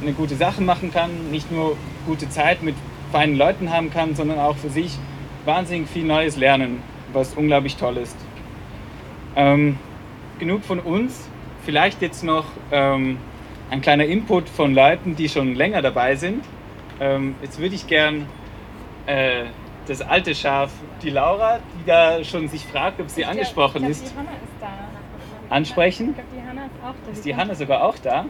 eine 0.00 0.12
gute 0.12 0.36
Sache 0.36 0.62
machen 0.62 0.92
kann, 0.92 1.30
nicht 1.30 1.50
nur 1.50 1.76
gute 2.06 2.28
Zeit 2.28 2.62
mit 2.62 2.74
feinen 3.10 3.36
Leuten 3.36 3.70
haben 3.72 3.90
kann, 3.90 4.14
sondern 4.14 4.38
auch 4.38 4.56
für 4.56 4.70
sich 4.70 4.98
wahnsinnig 5.44 5.88
viel 5.88 6.04
Neues 6.04 6.36
lernen, 6.36 6.82
was 7.12 7.34
unglaublich 7.34 7.76
toll 7.76 7.96
ist. 7.96 8.16
Ähm, 9.36 9.78
genug 10.38 10.64
von 10.64 10.80
uns. 10.80 11.28
Vielleicht 11.64 12.02
jetzt 12.02 12.24
noch 12.24 12.46
ähm, 12.72 13.18
ein 13.70 13.80
kleiner 13.80 14.04
Input 14.04 14.48
von 14.48 14.74
Leuten, 14.74 15.14
die 15.14 15.28
schon 15.28 15.54
länger 15.54 15.80
dabei 15.80 16.16
sind. 16.16 16.44
Ähm, 17.00 17.36
jetzt 17.42 17.58
würde 17.58 17.74
ich 17.74 17.86
gern 17.86 18.26
äh, 19.06 19.44
das 19.86 20.00
alte 20.02 20.34
Schaf, 20.34 20.70
die 21.02 21.10
Laura, 21.10 21.60
die 21.78 21.86
da 21.86 22.22
schon 22.24 22.48
sich 22.48 22.64
fragt, 22.66 23.00
ob 23.00 23.08
sie 23.08 23.22
Ich 23.22 23.26
angesprochen 23.26 23.78
glaub, 23.78 23.90
ist, 23.90 24.12
Die 24.12 24.18
Hanna 24.18 24.30
ist 24.30 24.60
da. 24.60 24.91
Ansprechen. 25.52 26.10
Ich 26.10 26.14
glaube, 26.16 26.28
die 26.34 26.48
Hanna 26.48 26.64
ist 26.66 26.84
auch 26.84 26.94
da. 27.06 27.12
Ist 27.12 27.24
die 27.24 27.36
Hanna 27.36 27.54
sogar 27.54 27.84
auch 27.84 27.98
da? 27.98 28.26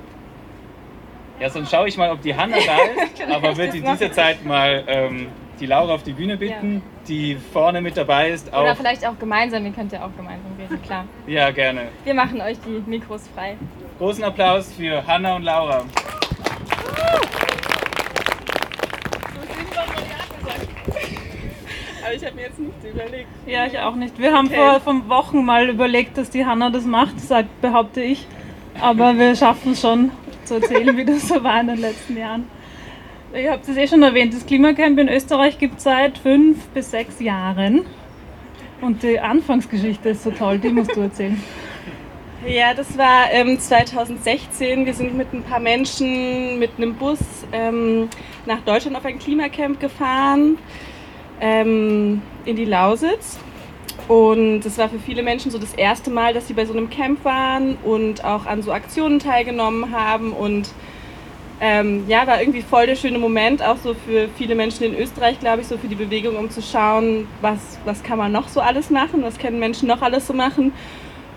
Ja, 1.40 1.50
sonst 1.50 1.70
schaue 1.70 1.88
ich 1.88 1.96
mal, 1.96 2.10
ob 2.10 2.20
die 2.22 2.34
Hanna 2.34 2.56
da 2.64 3.02
ist. 3.02 3.22
Aber 3.34 3.56
würde 3.56 3.76
in 3.76 3.84
dieser 3.84 4.12
Zeit 4.12 4.44
mal 4.44 4.84
ähm, 4.86 5.28
die 5.58 5.66
Laura 5.66 5.94
auf 5.94 6.02
die 6.02 6.12
Bühne 6.12 6.36
bitten, 6.36 6.82
die 7.08 7.36
vorne 7.52 7.80
mit 7.80 7.96
dabei 7.96 8.30
ist. 8.30 8.48
Oder 8.48 8.76
vielleicht 8.76 9.06
auch 9.06 9.18
gemeinsam, 9.18 9.64
ihr 9.64 9.72
könnt 9.72 9.92
ja 9.92 10.04
auch 10.04 10.16
gemeinsam 10.16 10.52
reden, 10.58 10.82
klar. 10.82 11.04
Ja, 11.26 11.50
gerne. 11.50 11.88
Wir 12.04 12.14
machen 12.14 12.40
euch 12.40 12.58
die 12.60 12.82
Mikros 12.88 13.28
frei. 13.34 13.56
Großen 13.98 14.24
Applaus 14.24 14.72
für 14.72 15.06
Hanna 15.06 15.36
und 15.36 15.42
Laura. 15.42 15.84
Aber 22.12 22.20
ich 22.20 22.26
habe 22.26 22.36
mir 22.36 22.42
jetzt 22.42 22.58
nicht 22.58 22.74
überlegt. 22.84 23.26
Ja, 23.46 23.64
ich 23.64 23.78
auch 23.78 23.94
nicht. 23.94 24.18
Wir 24.18 24.34
haben 24.34 24.48
Okay. 24.48 24.56
vor, 24.56 24.80
vor 24.80 25.08
Wochen 25.08 25.44
mal 25.46 25.70
überlegt, 25.70 26.18
dass 26.18 26.28
die 26.28 26.44
Hanna 26.44 26.68
das 26.68 26.84
macht, 26.84 27.18
sagt, 27.18 27.62
behaupte 27.62 28.02
ich. 28.02 28.26
Aber 28.78 29.16
wir 29.18 29.34
schaffen 29.34 29.72
es 29.72 29.80
schon 29.80 30.10
zu 30.44 30.56
erzählen, 30.56 30.94
wie 30.94 31.06
das 31.06 31.26
so 31.28 31.42
war 31.42 31.60
in 31.62 31.68
den 31.68 31.78
letzten 31.78 32.18
Jahren. 32.18 32.44
Ihr 33.34 33.52
habt 33.52 33.66
es 33.66 33.78
eh 33.78 33.86
schon 33.86 34.02
erwähnt, 34.02 34.34
das 34.34 34.44
Klimacamp 34.44 34.98
in 34.98 35.08
Österreich 35.08 35.58
gibt 35.58 35.78
es 35.78 35.84
seit 35.84 36.18
fünf 36.18 36.66
bis 36.74 36.90
sechs 36.90 37.18
Jahren. 37.18 37.86
Und 38.82 39.02
die 39.02 39.18
Anfangsgeschichte 39.18 40.10
ist 40.10 40.22
so 40.24 40.32
toll, 40.32 40.58
die 40.58 40.68
musst 40.68 40.94
du 40.94 41.00
erzählen. 41.00 41.42
Ja, 42.46 42.74
das 42.74 42.98
war 42.98 43.30
ähm, 43.32 43.58
2016. 43.58 44.84
Wir 44.84 44.92
sind 44.92 45.16
mit 45.16 45.32
ein 45.32 45.44
paar 45.44 45.60
Menschen 45.60 46.58
mit 46.58 46.72
einem 46.76 46.94
Bus 46.94 47.20
ähm, 47.52 48.08
nach 48.44 48.60
Deutschland 48.60 48.96
auf 48.98 49.04
ein 49.06 49.18
Klimacamp 49.18 49.80
gefahren, 49.80 50.58
ähm, 51.42 52.22
in 52.46 52.56
die 52.56 52.64
Lausitz. 52.64 53.38
Und 54.08 54.64
es 54.64 54.78
war 54.78 54.88
für 54.88 54.98
viele 54.98 55.22
Menschen 55.22 55.50
so 55.50 55.58
das 55.58 55.74
erste 55.74 56.10
Mal, 56.10 56.32
dass 56.32 56.48
sie 56.48 56.54
bei 56.54 56.64
so 56.64 56.72
einem 56.72 56.88
Camp 56.88 57.24
waren 57.24 57.76
und 57.82 58.24
auch 58.24 58.46
an 58.46 58.62
so 58.62 58.72
Aktionen 58.72 59.18
teilgenommen 59.18 59.92
haben. 59.92 60.32
Und 60.32 60.70
ähm, 61.60 62.04
ja, 62.08 62.26
war 62.26 62.40
irgendwie 62.40 62.62
voll 62.62 62.86
der 62.86 62.96
schöne 62.96 63.18
Moment, 63.18 63.62
auch 63.62 63.76
so 63.76 63.94
für 63.94 64.28
viele 64.36 64.54
Menschen 64.54 64.84
in 64.84 64.98
Österreich, 64.98 65.38
glaube 65.38 65.62
ich, 65.62 65.68
so 65.68 65.78
für 65.78 65.88
die 65.88 65.94
Bewegung, 65.94 66.36
um 66.36 66.50
zu 66.50 66.62
schauen, 66.62 67.28
was, 67.40 67.78
was 67.84 68.02
kann 68.02 68.18
man 68.18 68.32
noch 68.32 68.48
so 68.48 68.60
alles 68.60 68.90
machen, 68.90 69.22
was 69.22 69.38
können 69.38 69.58
Menschen 69.58 69.86
noch 69.86 70.02
alles 70.02 70.26
so 70.26 70.32
machen. 70.32 70.72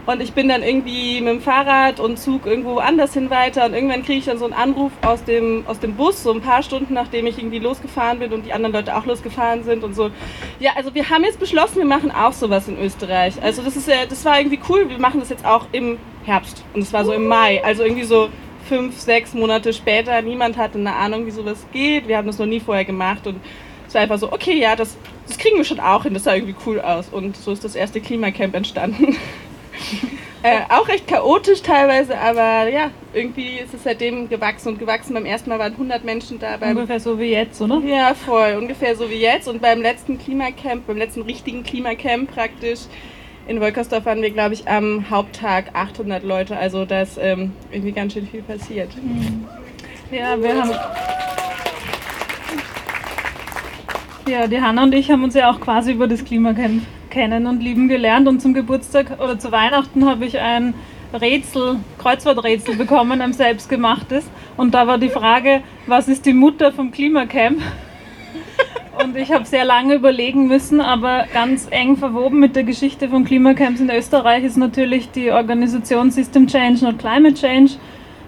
Und 0.06 0.22
ich 0.22 0.34
bin 0.34 0.48
dann 0.48 0.62
irgendwie 0.62 1.20
mit 1.20 1.34
dem 1.34 1.42
Fahrrad 1.42 2.00
und 2.00 2.18
Zug 2.18 2.46
irgendwo 2.46 2.78
anders 2.78 3.14
hin 3.14 3.30
weiter. 3.32 3.66
Und 3.66 3.74
irgendwann 3.74 4.04
kriege 4.04 4.20
ich 4.20 4.26
dann 4.26 4.38
so 4.38 4.46
einen 4.46 4.54
Anruf 4.54 4.92
aus 5.04 5.24
dem, 5.24 5.64
aus 5.68 5.80
dem 5.80 5.96
Bus, 5.96 6.22
so 6.22 6.32
ein 6.32 6.42
paar 6.42 6.62
Stunden 6.62 6.94
nachdem 6.94 7.26
ich 7.26 7.40
irgendwie 7.40 7.60
losgefahren 7.60 8.20
bin 8.20 8.32
und 8.32 8.46
die 8.46 8.54
anderen 8.54 8.74
Leute 8.74 8.96
auch 8.96 9.06
losgefahren 9.06 9.64
sind 9.64 9.84
und 9.84 9.96
so. 9.96 10.12
Ja, 10.60 10.72
also 10.76 10.94
wir 10.94 11.10
haben 11.10 11.24
jetzt 11.24 11.40
beschlossen, 11.40 11.78
wir 11.78 11.86
machen 11.86 12.12
auch 12.12 12.34
sowas 12.34 12.68
in 12.68 12.80
Österreich. 12.80 13.42
Also 13.42 13.64
das 13.64 13.76
ist 13.76 13.88
ja, 13.88 14.06
das 14.08 14.24
war 14.26 14.40
irgendwie 14.40 14.60
cool, 14.70 14.90
wir 14.90 15.00
machen 15.00 15.20
das 15.20 15.30
jetzt 15.30 15.46
auch 15.46 15.66
im 15.72 15.98
Herbst. 16.24 16.64
Und 16.74 16.82
es 16.82 16.94
war 16.94 17.04
so 17.04 17.14
im 17.14 17.28
Mai, 17.28 17.64
also 17.64 17.84
irgendwie 17.84 18.04
so 18.04 18.30
fünf, 18.68 19.00
sechs 19.00 19.34
Monate 19.34 19.74
später, 19.74 20.22
niemand 20.22 20.58
hatte 20.58 20.78
eine 20.78 20.94
Ahnung, 20.94 21.26
wie 21.26 21.32
sowas 21.32 21.66
geht, 21.72 22.08
wir 22.08 22.18
haben 22.18 22.28
das 22.28 22.40
noch 22.40 22.46
nie 22.46 22.60
vorher 22.60 22.86
gemacht. 22.86 23.26
Und 23.26 23.40
es 23.88 23.94
war 23.94 24.02
einfach 24.02 24.18
so, 24.18 24.32
okay, 24.32 24.60
ja, 24.60 24.76
das, 24.76 24.98
das 25.28 25.38
kriegen 25.38 25.58
wir 25.58 25.64
schon 25.64 25.80
auch 25.80 26.04
hin, 26.04 26.14
das 26.14 26.24
sah 26.24 26.36
irgendwie 26.36 26.56
cool 26.66 26.80
aus. 26.80 27.10
Und 27.10 27.38
so 27.38 27.52
ist 27.52 27.64
das 27.64 27.76
erste 27.76 28.02
Klimacamp 28.02 28.56
entstanden. 28.56 29.16
Äh, 30.46 30.60
auch 30.70 30.88
recht 30.88 31.08
chaotisch 31.08 31.64
teilweise, 31.64 32.16
aber 32.20 32.70
ja, 32.70 32.92
irgendwie 33.16 33.58
ist 33.58 33.74
es 33.74 33.84
seitdem 33.84 34.30
gewachsen 34.30 34.68
und 34.68 34.78
gewachsen. 34.78 35.16
Beim 35.16 35.26
ersten 35.26 35.50
Mal 35.50 35.58
waren 35.58 35.72
100 35.72 36.04
Menschen 36.04 36.38
da. 36.38 36.58
Beim, 36.58 36.78
Ungefähr 36.78 37.00
so 37.00 37.18
wie 37.18 37.32
jetzt, 37.32 37.60
oder? 37.62 37.82
ja, 37.84 38.14
voll, 38.14 38.56
ungefähr 38.56 38.96
so 38.96 39.10
wie 39.10 39.16
jetzt. 39.16 39.48
Und 39.48 39.60
beim 39.60 39.82
letzten 39.82 40.20
Klimacamp, 40.20 40.86
beim 40.86 40.98
letzten 40.98 41.24
richtigen 41.24 41.64
Klimacamp 41.64 42.32
praktisch 42.32 42.82
in 43.48 43.60
Wolkersdorf 43.60 44.06
waren 44.06 44.22
wir, 44.22 44.30
glaube 44.30 44.54
ich, 44.54 44.68
am 44.68 45.10
Haupttag 45.10 45.74
800 45.74 46.24
Leute. 46.24 46.58
Also 46.58 46.86
da 46.86 47.02
ist 47.02 47.18
ähm, 47.20 47.54
irgendwie 47.72 47.92
ganz 47.92 48.14
schön 48.14 48.28
viel 48.28 48.44
passiert. 48.44 48.90
Ja, 50.12 50.40
wir 50.40 50.62
haben. 50.62 50.72
Ja, 54.28 54.46
die 54.46 54.62
Hanna 54.62 54.84
und 54.84 54.94
ich 54.94 55.10
haben 55.10 55.24
uns 55.24 55.34
ja 55.34 55.50
auch 55.50 55.60
quasi 55.60 55.92
über 55.92 56.08
das 56.08 56.24
Klimacamp 56.24 56.84
kennen 57.16 57.48
und 57.48 57.64
lieben 57.64 57.88
gelernt. 57.88 58.28
Und 58.28 58.42
zum 58.42 58.54
Geburtstag 58.54 59.20
oder 59.24 59.40
zu 59.40 59.50
Weihnachten 59.54 60.06
habe 60.06 60.26
ich 60.26 60.38
ein 60.38 60.74
Rätsel, 61.14 61.78
Kreuzworträtsel 61.98 62.76
bekommen, 62.76 63.22
ein 63.22 63.32
selbstgemachtes. 63.32 64.30
Und 64.58 64.74
da 64.74 64.86
war 64.86 64.98
die 64.98 65.08
Frage, 65.10 65.62
was 65.88 66.10
ist 66.10 66.26
die 66.26 66.34
Mutter 66.34 66.74
vom 66.74 66.92
Klimacamp? 66.92 67.62
Und 69.02 69.16
ich 69.16 69.32
habe 69.32 69.46
sehr 69.46 69.64
lange 69.64 69.94
überlegen 69.96 70.48
müssen, 70.48 70.82
aber 70.82 71.26
ganz 71.34 71.68
eng 71.70 71.96
verwoben 71.96 72.40
mit 72.40 72.56
der 72.56 72.64
Geschichte 72.64 73.08
von 73.08 73.24
Klimacamps 73.24 73.80
in 73.80 73.90
Österreich 73.90 74.44
ist 74.44 74.58
natürlich 74.58 75.10
die 75.12 75.32
Organisation 75.32 76.12
System 76.12 76.48
Change, 76.48 76.84
not 76.84 77.00
Climate 77.00 77.36
Change. 77.36 77.74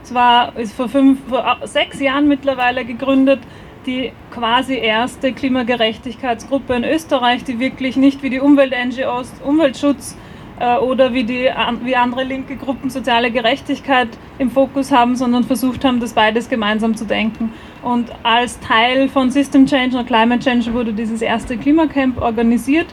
Es 0.03 0.13
war, 0.13 0.57
ist 0.57 0.73
vor, 0.73 0.87
fünf, 0.87 1.19
vor 1.27 1.57
sechs 1.65 1.99
Jahren 1.99 2.29
mittlerweile 2.29 2.85
gegründet, 2.85 3.39
die 3.87 4.11
quasi 4.31 4.75
erste 4.75 5.33
Klimagerechtigkeitsgruppe 5.33 6.75
in 6.75 6.83
Österreich, 6.83 7.43
die 7.45 7.59
wirklich 7.59 7.95
nicht 7.95 8.21
wie 8.21 8.29
die 8.29 8.39
Umwelt-NGOs 8.39 9.35
Umweltschutz 9.43 10.17
äh, 10.59 10.77
oder 10.77 11.13
wie, 11.13 11.23
die, 11.23 11.49
wie 11.83 11.95
andere 11.95 12.23
linke 12.23 12.57
Gruppen 12.57 12.89
soziale 12.89 13.31
Gerechtigkeit 13.31 14.09
im 14.37 14.51
Fokus 14.51 14.91
haben, 14.91 15.15
sondern 15.15 15.45
versucht 15.45 15.85
haben, 15.85 15.99
das 15.99 16.13
beides 16.13 16.49
gemeinsam 16.49 16.95
zu 16.95 17.05
denken. 17.05 17.53
Und 17.81 18.11
als 18.23 18.59
Teil 18.59 19.07
von 19.07 19.31
System 19.31 19.65
Change 19.65 19.97
und 19.97 20.05
Climate 20.05 20.43
Change 20.43 20.73
wurde 20.73 20.93
dieses 20.93 21.21
erste 21.21 21.57
Klimacamp 21.57 22.21
organisiert. 22.21 22.87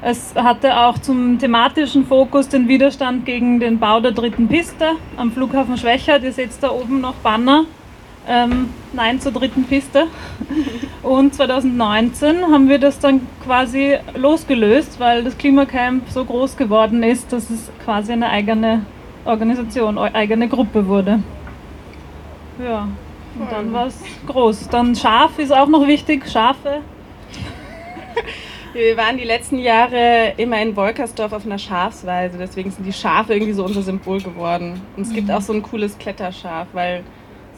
Es 0.00 0.34
hatte 0.36 0.78
auch 0.78 0.98
zum 0.98 1.38
thematischen 1.38 2.06
Fokus 2.06 2.48
den 2.48 2.68
Widerstand 2.68 3.26
gegen 3.26 3.58
den 3.58 3.80
Bau 3.80 4.00
der 4.00 4.12
dritten 4.12 4.46
Piste 4.46 4.92
am 5.16 5.32
Flughafen 5.32 5.76
Schwächert. 5.76 6.22
Ihr 6.22 6.32
seht 6.32 6.50
da 6.60 6.70
oben 6.70 7.00
noch 7.00 7.14
Banner. 7.14 7.64
Ähm, 8.28 8.68
Nein 8.92 9.20
zur 9.20 9.32
dritten 9.32 9.64
Piste. 9.64 10.06
Und 11.02 11.34
2019 11.34 12.42
haben 12.42 12.68
wir 12.68 12.78
das 12.78 12.98
dann 12.98 13.22
quasi 13.44 13.96
losgelöst, 14.14 15.00
weil 15.00 15.24
das 15.24 15.38
Klimacamp 15.38 16.08
so 16.10 16.24
groß 16.24 16.56
geworden 16.56 17.02
ist, 17.02 17.32
dass 17.32 17.48
es 17.48 17.70
quasi 17.84 18.12
eine 18.12 18.28
eigene 18.28 18.84
Organisation, 19.24 19.98
eigene 19.98 20.48
Gruppe 20.48 20.86
wurde. 20.86 21.22
Ja, 22.62 22.88
und 23.38 23.52
dann 23.52 23.72
war 23.72 23.86
es 23.86 24.02
groß. 24.26 24.68
Dann 24.68 24.94
Schaf 24.94 25.38
ist 25.38 25.52
auch 25.52 25.68
noch 25.68 25.86
wichtig, 25.86 26.28
Schafe. 26.28 26.80
Wir 28.72 28.96
waren 28.96 29.16
die 29.16 29.24
letzten 29.24 29.58
Jahre 29.58 30.34
immer 30.36 30.60
in 30.60 30.76
Wolkersdorf 30.76 31.32
auf 31.32 31.46
einer 31.46 31.58
Schafsweise, 31.58 32.36
deswegen 32.36 32.70
sind 32.70 32.84
die 32.84 32.92
Schafe 32.92 33.32
irgendwie 33.34 33.54
so 33.54 33.64
unser 33.64 33.82
Symbol 33.82 34.20
geworden. 34.20 34.80
Und 34.96 35.04
es 35.04 35.12
gibt 35.12 35.30
auch 35.30 35.40
so 35.40 35.52
ein 35.52 35.62
cooles 35.62 35.96
Kletterschaf, 35.98 36.68
weil 36.72 37.02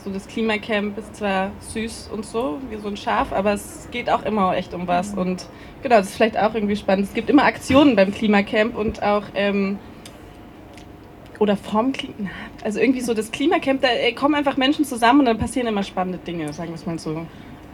so 0.05 0.11
das 0.11 0.27
Klimacamp 0.27 0.97
ist 0.99 1.17
zwar 1.17 1.51
süß 1.61 2.11
und 2.13 2.25
so, 2.25 2.59
wie 2.71 2.77
so 2.77 2.89
ein 2.89 2.97
Schaf, 2.97 3.33
aber 3.33 3.53
es 3.53 3.89
geht 3.91 4.09
auch 4.11 4.23
immer 4.25 4.57
echt 4.57 4.73
um 4.75 4.87
was. 4.89 5.15
Und 5.15 5.47
genau, 5.83 5.97
das 5.97 6.11
ist 6.11 6.17
vielleicht 6.17 6.39
auch 6.39 6.55
irgendwie 6.55 6.77
spannend. 6.77 7.07
Es 7.07 7.15
gibt 7.15 7.29
immer 7.29 7.45
Aktionen 7.45 7.97
beim 7.97 8.13
Klimacamp 8.13 8.77
und 8.77 9.03
auch, 9.03 9.25
ähm, 9.35 9.79
oder 11.39 11.57
vorm 11.57 11.93
Klimacamp, 11.93 12.31
also 12.65 12.81
irgendwie 12.81 13.01
so 13.01 13.15
das 13.15 13.31
Klimacamp, 13.31 13.83
da 13.83 13.89
äh, 13.89 14.13
kommen 14.13 14.35
einfach 14.35 14.57
Menschen 14.57 14.85
zusammen 14.85 15.21
und 15.21 15.27
dann 15.27 15.39
passieren 15.39 15.67
immer 15.67 15.83
spannende 15.83 16.19
Dinge, 16.19 16.53
sagen 16.53 16.71
wir 16.71 16.77
es 16.77 16.87
mal 16.87 16.99
so. 16.99 17.27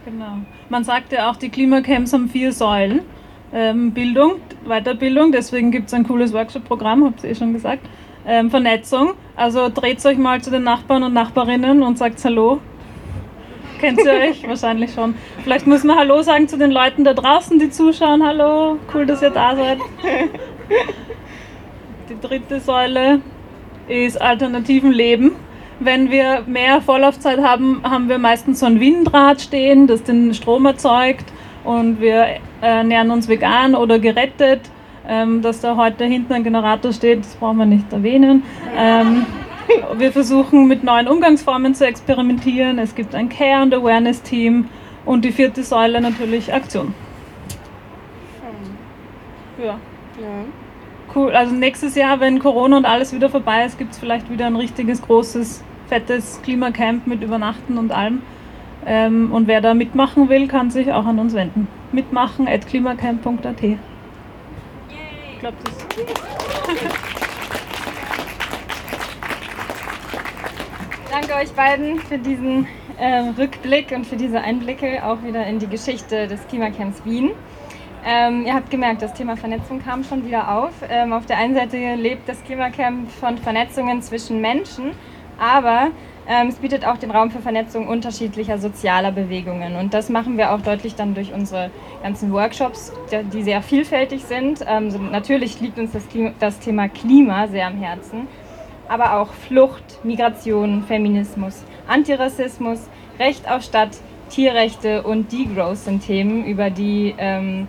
Genau. 0.05 0.37
Man 0.69 0.83
sagt 0.83 1.11
ja 1.11 1.29
auch, 1.29 1.35
die 1.35 1.49
Klimacamps 1.49 2.13
haben 2.13 2.29
vier 2.29 2.51
Säulen. 2.53 3.01
ähm, 3.53 3.91
Bildung, 3.91 4.35
Weiterbildung, 4.65 5.31
deswegen 5.31 5.71
gibt 5.71 5.87
es 5.87 5.93
ein 5.93 6.03
cooles 6.05 6.33
Workshop-Programm, 6.33 7.05
habt 7.05 7.23
ihr 7.23 7.29
eh 7.29 7.35
schon 7.35 7.53
gesagt. 7.53 7.87
Ähm, 8.29 8.51
Vernetzung, 8.51 9.13
also 9.37 9.69
dreht 9.69 10.05
euch 10.05 10.17
mal 10.17 10.41
zu 10.41 10.51
den 10.51 10.63
Nachbarn 10.63 11.01
und 11.01 11.13
Nachbarinnen 11.13 11.81
und 11.81 11.97
sagt 11.97 12.23
Hallo. 12.25 12.59
Kennt 13.79 13.99
ihr 13.99 14.11
euch? 14.11 14.43
Wahrscheinlich 14.47 14.93
schon. 14.93 15.15
Vielleicht 15.43 15.65
muss 15.65 15.85
man 15.85 15.97
Hallo 15.97 16.21
sagen 16.21 16.49
zu 16.49 16.57
den 16.57 16.71
Leuten 16.71 17.05
da 17.05 17.13
draußen, 17.13 17.57
die 17.57 17.69
zuschauen. 17.69 18.21
Hallo, 18.21 18.79
cool, 18.93 19.05
dass 19.05 19.21
ihr 19.21 19.29
da 19.29 19.55
seid. 19.55 19.77
Die 22.09 22.19
dritte 22.19 22.59
Säule 22.59 23.21
ist 23.87 24.21
alternativen 24.21 24.91
Leben. 24.91 25.31
Wenn 25.79 26.11
wir 26.11 26.43
mehr 26.47 26.81
Vorlaufzeit 26.81 27.39
haben, 27.39 27.81
haben 27.83 28.09
wir 28.09 28.17
meistens 28.17 28.59
so 28.59 28.65
ein 28.65 28.81
Windrad 28.81 29.39
stehen, 29.39 29.87
das 29.87 30.03
den 30.03 30.33
Strom 30.33 30.65
erzeugt 30.65 31.31
und 31.63 32.01
wir 32.01 32.27
ernähren 32.59 33.09
uns 33.09 33.29
vegan 33.29 33.73
oder 33.73 33.99
gerettet. 33.99 34.61
Ähm, 35.07 35.41
dass 35.41 35.61
da 35.61 35.77
heute 35.77 36.05
hinten 36.05 36.33
ein 36.33 36.43
Generator 36.43 36.91
steht, 36.91 37.19
das 37.19 37.35
brauchen 37.35 37.57
wir 37.57 37.65
nicht 37.65 37.91
erwähnen. 37.93 38.43
Ähm, 38.75 39.25
wir 39.97 40.11
versuchen 40.11 40.67
mit 40.67 40.83
neuen 40.83 41.07
Umgangsformen 41.07 41.75
zu 41.75 41.85
experimentieren. 41.85 42.77
Es 42.79 42.93
gibt 42.93 43.15
ein 43.15 43.29
Care- 43.29 43.61
and 43.61 43.73
Awareness-Team 43.73 44.65
und 45.05 45.23
die 45.23 45.31
vierte 45.31 45.63
Säule 45.63 46.01
natürlich 46.01 46.53
Aktion. 46.53 46.93
Ja. 49.57 49.79
Ja. 50.21 50.45
Cool. 51.15 51.31
Also 51.31 51.55
nächstes 51.55 51.95
Jahr, 51.95 52.19
wenn 52.19 52.39
Corona 52.39 52.77
und 52.77 52.85
alles 52.85 53.13
wieder 53.13 53.29
vorbei 53.29 53.65
ist, 53.65 53.77
gibt 53.77 53.93
es 53.93 53.97
vielleicht 53.97 54.29
wieder 54.29 54.45
ein 54.45 54.55
richtiges, 54.55 55.01
großes, 55.01 55.63
fettes 55.87 56.41
Klimacamp 56.43 57.07
mit 57.07 57.23
Übernachten 57.23 57.77
und 57.77 57.91
allem. 57.91 58.21
Ähm, 58.85 59.31
und 59.31 59.47
wer 59.47 59.61
da 59.61 59.73
mitmachen 59.73 60.29
will, 60.29 60.47
kann 60.47 60.69
sich 60.69 60.91
auch 60.91 61.05
an 61.05 61.19
uns 61.19 61.33
wenden. 61.33 61.67
Mitmachen 61.91 62.47
at 62.47 62.67
klimacamp.at. 62.67 63.77
Ich 65.37 65.41
glaube, 65.41 65.57
das 65.63 65.73
Danke 71.11 71.35
euch 71.35 71.51
beiden 71.51 71.99
für 71.99 72.17
diesen 72.17 72.65
äh, 72.97 73.19
Rückblick 73.37 73.91
und 73.91 74.07
für 74.07 74.15
diese 74.15 74.41
Einblicke 74.41 75.05
auch 75.05 75.21
wieder 75.21 75.45
in 75.45 75.59
die 75.59 75.67
Geschichte 75.67 76.27
des 76.27 76.47
Klimacamps 76.47 77.05
Wien. 77.05 77.33
Ähm, 78.03 78.47
ihr 78.47 78.55
habt 78.55 78.71
gemerkt, 78.71 79.03
das 79.03 79.13
Thema 79.13 79.37
Vernetzung 79.37 79.79
kam 79.79 80.03
schon 80.03 80.25
wieder 80.25 80.57
auf. 80.57 80.73
Ähm, 80.89 81.13
auf 81.13 81.27
der 81.27 81.37
einen 81.37 81.53
Seite 81.53 81.93
lebt 81.93 82.27
das 82.27 82.43
Klimacamp 82.43 83.11
von 83.11 83.37
Vernetzungen 83.37 84.01
zwischen 84.01 84.41
Menschen, 84.41 84.93
aber 85.39 85.87
ähm, 86.27 86.47
es 86.47 86.55
bietet 86.55 86.85
auch 86.85 86.97
den 86.97 87.11
Raum 87.11 87.31
für 87.31 87.39
Vernetzung 87.39 87.87
unterschiedlicher 87.87 88.57
sozialer 88.57 89.11
Bewegungen. 89.11 89.75
Und 89.75 89.93
das 89.93 90.09
machen 90.09 90.37
wir 90.37 90.51
auch 90.51 90.61
deutlich 90.61 90.95
dann 90.95 91.13
durch 91.15 91.33
unsere 91.33 91.69
ganzen 92.03 92.31
Workshops, 92.33 92.91
die- 93.33 93.43
sehr 93.43 93.61
vielfältig 93.61 94.23
sind. 94.25 94.65
Ähm, 94.67 95.11
natürlich 95.11 95.61
liegt 95.61 95.79
uns 95.79 95.91
das, 95.93 96.07
Klima, 96.09 96.31
das 96.39 96.59
Thema 96.59 96.89
Klima 96.89 97.47
sehr 97.47 97.67
am 97.67 97.77
Herzen 97.77 98.27
aber 98.89 99.19
auch 99.19 99.33
Flucht, 99.33 100.03
Migration, 100.03 100.83
Feminismus, 100.83 101.63
Antirassismus, 101.87 102.87
Recht 103.19 103.49
auf 103.49 103.61
Stadt, 103.63 103.89
Tierrechte 104.29 105.03
und 105.03 105.31
Degrowth 105.31 105.77
sind 105.77 106.05
Themen, 106.05 106.45
über 106.45 106.69
die 106.69 107.15
ähm, 107.17 107.67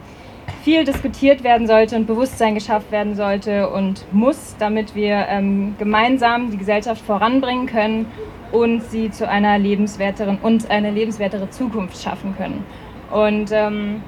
viel 0.62 0.85
diskutiert 0.85 1.44
werden 1.44 1.66
sollte 1.66 1.97
und 1.97 2.07
Bewusstsein 2.07 2.55
geschafft 2.55 2.90
werden 2.90 3.14
sollte 3.14 3.68
und 3.71 4.05
muss, 4.12 4.57
damit 4.59 4.94
wir 4.94 5.27
ähm, 5.29 5.75
gemeinsam 5.79 6.51
die 6.51 6.57
Gesellschaft 6.57 7.03
voranbringen 7.05 7.66
können 7.66 8.07
und 8.53 8.83
sie 8.83 9.11
zu 9.11 9.29
einer 9.29 9.59
lebenswerteren 9.59 10.38
und 10.42 10.71
eine 10.71 10.90
lebenswertere 10.90 11.51
Zukunft 11.51 12.03
schaffen 12.03 12.37
können. 12.37 12.64
Und 13.11 13.51
ähm, 13.53 14.03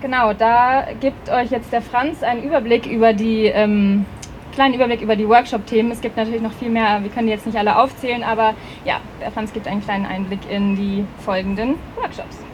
genau, 0.00 0.32
da 0.32 0.86
gibt 1.00 1.28
euch 1.30 1.50
jetzt 1.50 1.72
der 1.72 1.82
Franz 1.82 2.22
einen 2.22 2.42
Überblick 2.42 2.86
über 2.86 3.12
die 3.12 3.46
ähm, 3.46 4.04
kleinen 4.52 4.74
Überblick 4.74 5.00
über 5.00 5.16
die 5.16 5.28
Workshop-Themen. 5.28 5.90
Es 5.92 6.00
gibt 6.00 6.16
natürlich 6.16 6.42
noch 6.42 6.52
viel 6.52 6.70
mehr, 6.70 7.02
wir 7.02 7.10
können 7.10 7.26
die 7.26 7.32
jetzt 7.32 7.46
nicht 7.46 7.58
alle 7.58 7.76
aufzählen, 7.76 8.22
aber 8.22 8.54
ja, 8.84 9.00
der 9.20 9.30
Franz 9.30 9.52
gibt 9.52 9.66
einen 9.66 9.82
kleinen 9.82 10.06
Einblick 10.06 10.40
in 10.50 10.76
die 10.76 11.04
folgenden 11.24 11.76
Workshops. 11.96 12.49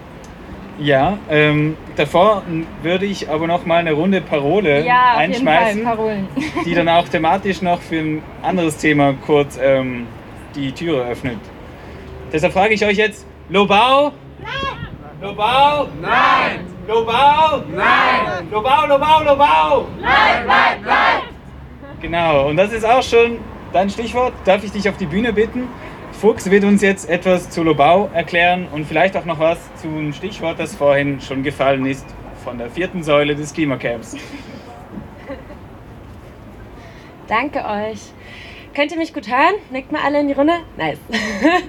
Ja, 0.78 1.18
ähm, 1.30 1.76
davor 1.96 2.42
würde 2.82 3.06
ich 3.06 3.30
aber 3.30 3.46
noch 3.46 3.64
mal 3.64 3.76
eine 3.78 3.92
Runde 3.92 4.20
Parole 4.20 4.84
Ja, 4.84 5.14
auf 5.14 5.20
jeden 5.22 5.44
Fall, 5.44 5.56
einschmeißen, 5.56 5.84
Parolen. 5.84 6.28
die 6.66 6.74
dann 6.74 6.88
auch 6.88 7.08
thematisch 7.08 7.62
noch 7.62 7.80
für 7.80 7.98
ein 7.98 8.22
anderes 8.42 8.76
Thema 8.76 9.14
kurz 9.24 9.58
ähm, 9.62 10.06
die 10.54 10.72
Türe 10.72 11.06
öffnet. 11.08 11.38
Deshalb 12.32 12.52
frage 12.52 12.74
ich 12.74 12.84
euch 12.84 12.98
jetzt, 12.98 13.26
Lobau? 13.48 14.12
Nein! 14.38 14.88
Lobau? 15.22 15.88
Nein! 16.02 16.66
Lobau? 16.86 17.62
Nein! 17.74 18.48
Lobau, 18.50 18.86
Lobau, 18.86 19.22
Lobau! 19.24 19.86
Nein, 20.00 20.46
nein, 20.46 20.78
nein! 20.84 21.22
Genau, 22.02 22.48
und 22.48 22.56
das 22.58 22.72
ist 22.72 22.84
auch 22.84 23.02
schon 23.02 23.38
dein 23.72 23.88
Stichwort. 23.88 24.34
Darf 24.44 24.62
ich 24.62 24.72
dich 24.72 24.88
auf 24.88 24.96
die 24.98 25.06
Bühne 25.06 25.32
bitten? 25.32 25.68
Fuchs 26.26 26.50
wird 26.50 26.64
uns 26.64 26.82
jetzt 26.82 27.08
etwas 27.08 27.50
zu 27.50 27.62
Lobau 27.62 28.10
erklären 28.12 28.66
und 28.72 28.84
vielleicht 28.84 29.16
auch 29.16 29.26
noch 29.26 29.38
was 29.38 29.60
zum 29.76 30.12
Stichwort, 30.12 30.58
das 30.58 30.74
vorhin 30.74 31.20
schon 31.20 31.44
gefallen 31.44 31.86
ist, 31.86 32.04
von 32.42 32.58
der 32.58 32.68
vierten 32.68 33.04
Säule 33.04 33.36
des 33.36 33.54
Klimacamps. 33.54 34.16
Danke 37.28 37.60
euch. 37.60 38.00
Könnt 38.74 38.90
ihr 38.90 38.98
mich 38.98 39.14
gut 39.14 39.28
hören? 39.28 39.54
Nickt 39.70 39.92
mal 39.92 40.00
alle 40.04 40.18
in 40.18 40.26
die 40.26 40.32
Runde? 40.32 40.54
Nice. 40.76 40.98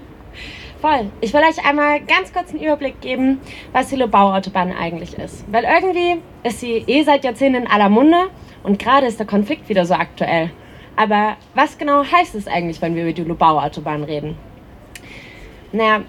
Voll. 0.82 1.12
Ich 1.22 1.36
will 1.36 1.42
euch 1.42 1.64
einmal 1.64 2.00
ganz 2.00 2.34
kurz 2.34 2.50
einen 2.50 2.64
Überblick 2.64 3.00
geben, 3.00 3.40
was 3.74 3.90
die 3.90 3.96
Lobau-Autobahn 3.96 4.72
eigentlich 4.72 5.20
ist. 5.20 5.46
Weil 5.52 5.66
irgendwie 5.66 6.20
ist 6.42 6.62
sie 6.62 6.84
eh 6.88 7.04
seit 7.04 7.24
Jahrzehnten 7.24 7.62
in 7.62 7.68
aller 7.68 7.90
Munde 7.90 8.32
und 8.64 8.80
gerade 8.80 9.06
ist 9.06 9.20
der 9.20 9.28
Konflikt 9.28 9.70
wieder 9.70 9.86
so 9.86 9.94
aktuell. 9.94 10.50
Aber 10.96 11.38
was 11.54 11.78
genau 11.78 12.04
heißt 12.04 12.34
es 12.34 12.48
eigentlich, 12.48 12.82
wenn 12.82 12.96
wir 12.96 13.04
über 13.04 13.14
die 13.14 13.22
Lobau-Autobahn 13.22 14.04
reden? 14.04 14.47
Naja, 15.78 16.02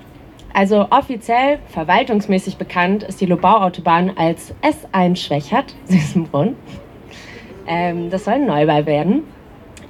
also 0.55 0.87
offiziell, 0.89 1.59
verwaltungsmäßig 1.69 2.57
bekannt 2.57 3.03
ist 3.03 3.21
die 3.21 3.27
Lobau-Autobahn 3.27 4.13
als 4.17 4.55
S1 4.63 5.17
Schwächert, 5.17 5.75
Süßenbrunn. 5.85 6.57
Ähm, 7.71 8.09
das 8.09 8.25
soll 8.25 8.33
ein 8.33 8.47
Neubau 8.47 8.87
werden. 8.87 9.25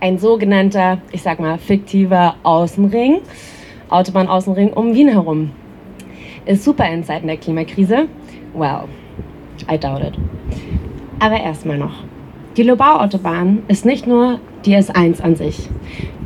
Ein 0.01 0.19
sogenannter, 0.19 0.99
ich 1.13 1.23
sag 1.23 1.39
mal, 1.39 1.59
fiktiver 1.59 2.35
Außenring, 2.43 3.21
Autobahnaußenring 3.89 4.73
um 4.73 4.95
Wien 4.95 5.07
herum. 5.07 5.53
Ist 6.45 6.65
super 6.65 6.91
in 6.91 7.05
Zeiten 7.05 7.29
der 7.29 7.37
Klimakrise. 7.37 8.09
Well, 8.53 8.89
I 9.71 9.79
doubt 9.79 10.03
it. 10.03 10.19
Aber 11.21 11.39
erstmal 11.39 11.79
noch. 11.79 12.03
Die 12.57 12.65
Lobau-Autobahn 12.65 13.63
ist 13.69 13.87
nicht 13.87 14.09
nur 14.09 14.41
die 14.65 14.77
S1 14.77 15.21
an 15.21 15.37
sich. 15.37 15.69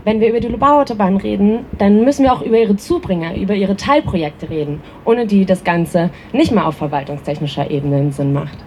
Wenn 0.04 0.20
wir 0.20 0.30
über 0.30 0.40
die 0.40 0.48
Lobau-Autobahn 0.48 1.16
reden, 1.16 1.64
dann 1.78 2.04
müssen 2.04 2.24
wir 2.24 2.32
auch 2.32 2.42
über 2.42 2.58
ihre 2.58 2.76
Zubringer, 2.76 3.36
über 3.36 3.54
ihre 3.54 3.76
Teilprojekte 3.76 4.50
reden, 4.50 4.80
ohne 5.04 5.26
die 5.26 5.44
das 5.44 5.62
Ganze 5.62 6.10
nicht 6.32 6.50
mehr 6.50 6.66
auf 6.66 6.76
verwaltungstechnischer 6.76 7.70
Ebene 7.70 8.10
Sinn 8.10 8.32
macht. 8.32 8.58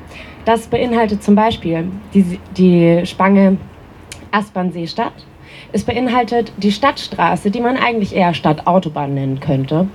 Das 0.46 0.68
beinhaltet 0.68 1.24
zum 1.24 1.36
Beispiel 1.36 1.90
die, 2.14 2.40
die 2.56 3.06
Spange 3.06 3.58
Aspern-Seestadt. 4.32 5.26
Es 5.74 5.84
beinhaltet 5.84 6.54
die 6.58 6.72
Stadtstraße, 6.72 7.52
die 7.52 7.60
man 7.60 7.76
eigentlich 7.76 8.16
eher 8.16 8.34
Stadtautobahn 8.34 9.14
nennen 9.14 9.42
könnte. 9.42 9.90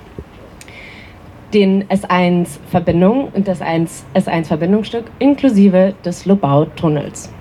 Den 1.54 1.84
S1-Verbindung 1.88 3.28
und 3.32 3.48
das 3.48 3.62
S1-Verbindungsstück 3.62 5.04
inklusive 5.18 5.94
des 6.04 6.26
Lobau-Tunnels. 6.26 7.32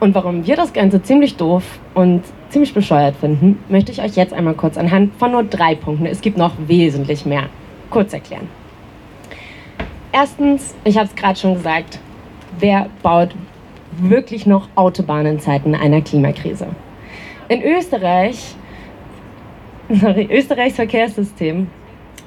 Und 0.00 0.14
warum 0.14 0.46
wir 0.46 0.54
das 0.54 0.72
Ganze 0.72 1.02
ziemlich 1.02 1.36
doof 1.36 1.80
und 1.94 2.22
ziemlich 2.50 2.72
bescheuert 2.72 3.16
finden, 3.16 3.58
möchte 3.68 3.90
ich 3.90 4.00
euch 4.00 4.14
jetzt 4.14 4.32
einmal 4.32 4.54
kurz 4.54 4.78
anhand 4.78 5.14
von 5.16 5.32
nur 5.32 5.42
drei 5.42 5.74
Punkten, 5.74 6.06
es 6.06 6.20
gibt 6.20 6.36
noch 6.36 6.52
wesentlich 6.66 7.26
mehr, 7.26 7.48
kurz 7.90 8.12
erklären. 8.12 8.48
Erstens, 10.12 10.74
ich 10.84 10.96
habe 10.96 11.08
es 11.08 11.16
gerade 11.16 11.38
schon 11.38 11.54
gesagt, 11.54 11.98
wer 12.60 12.88
baut 13.02 13.30
wirklich 14.00 14.46
noch 14.46 14.68
Autobahnen 14.76 15.34
in 15.34 15.40
Zeiten 15.40 15.74
einer 15.74 16.00
Klimakrise? 16.00 16.68
In 17.48 17.62
Österreich, 17.62 18.54
sorry, 19.88 20.28
Österreichs 20.30 20.76
Verkehrssystem 20.76 21.68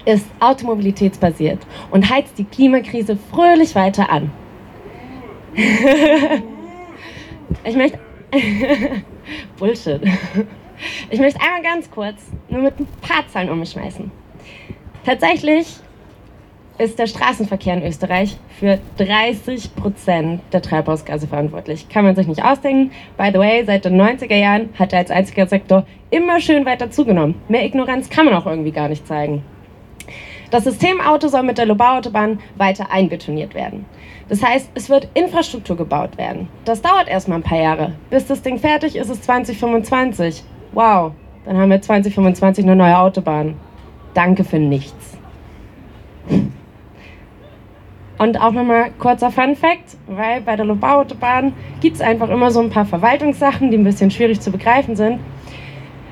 ist 0.03 0.25
automobilitätsbasiert 0.39 1.59
und 1.89 2.09
heizt 2.09 2.37
die 2.37 2.43
Klimakrise 2.43 3.17
fröhlich 3.31 3.75
weiter 3.75 4.09
an. 4.09 4.31
ich 7.63 7.75
möchte. 7.75 7.99
Bullshit. 9.59 10.01
Ich 11.09 11.19
möchte 11.19 11.39
einmal 11.41 11.61
ganz 11.61 11.91
kurz 11.91 12.31
nur 12.49 12.61
mit 12.61 12.79
ein 12.79 12.87
paar 13.01 13.27
Zahlen 13.27 13.49
um 13.49 13.59
mich 13.59 13.71
schmeißen. 13.71 14.09
Tatsächlich 15.05 15.67
ist 16.77 16.97
der 16.97 17.07
Straßenverkehr 17.07 17.75
in 17.75 17.83
Österreich 17.83 18.37
für 18.59 18.79
30 18.97 19.75
Prozent 19.75 20.41
der 20.51 20.61
Treibhausgase 20.61 21.27
verantwortlich. 21.27 21.89
Kann 21.89 22.05
man 22.05 22.15
sich 22.15 22.27
nicht 22.27 22.43
ausdenken. 22.43 22.91
By 23.17 23.29
the 23.31 23.39
way, 23.39 23.63
seit 23.65 23.85
den 23.85 24.01
90er 24.01 24.35
Jahren 24.35 24.69
hat 24.79 24.93
er 24.93 24.99
als 24.99 25.11
einziger 25.11 25.45
Sektor 25.45 25.85
immer 26.09 26.39
schön 26.39 26.65
weiter 26.65 26.89
zugenommen. 26.89 27.35
Mehr 27.47 27.65
Ignoranz 27.65 28.09
kann 28.09 28.25
man 28.25 28.33
auch 28.33 28.47
irgendwie 28.47 28.71
gar 28.71 28.89
nicht 28.89 29.05
zeigen. 29.07 29.43
Das 30.51 30.65
System 30.65 30.99
Auto 30.99 31.29
soll 31.29 31.43
mit 31.43 31.57
der 31.57 31.65
Lobau-Autobahn 31.65 32.39
weiter 32.57 32.91
einbetoniert 32.91 33.55
werden. 33.55 33.85
Das 34.27 34.43
heißt, 34.43 34.69
es 34.75 34.89
wird 34.89 35.07
Infrastruktur 35.13 35.77
gebaut 35.77 36.17
werden. 36.17 36.49
Das 36.65 36.81
dauert 36.81 37.07
erstmal 37.07 37.39
ein 37.39 37.43
paar 37.43 37.61
Jahre. 37.61 37.93
Bis 38.09 38.27
das 38.27 38.41
Ding 38.41 38.59
fertig 38.59 38.97
ist, 38.97 39.09
ist 39.09 39.23
2025. 39.23 40.43
Wow, 40.73 41.13
dann 41.45 41.57
haben 41.57 41.69
wir 41.69 41.81
2025 41.81 42.65
eine 42.65 42.75
neue 42.75 42.97
Autobahn. 42.97 43.55
Danke 44.13 44.43
für 44.43 44.59
nichts. 44.59 45.17
Und 48.17 48.39
auch 48.39 48.51
nochmal 48.51 48.91
kurzer 48.99 49.31
Fun 49.31 49.55
Fact, 49.55 49.97
weil 50.07 50.41
bei 50.41 50.57
der 50.57 50.65
Lobau-Autobahn 50.65 51.53
gibt 51.79 51.95
es 51.95 52.01
einfach 52.01 52.29
immer 52.29 52.51
so 52.51 52.59
ein 52.59 52.69
paar 52.69 52.85
Verwaltungssachen, 52.85 53.71
die 53.71 53.77
ein 53.77 53.85
bisschen 53.85 54.11
schwierig 54.11 54.41
zu 54.41 54.51
begreifen 54.51 54.97
sind. 54.97 55.19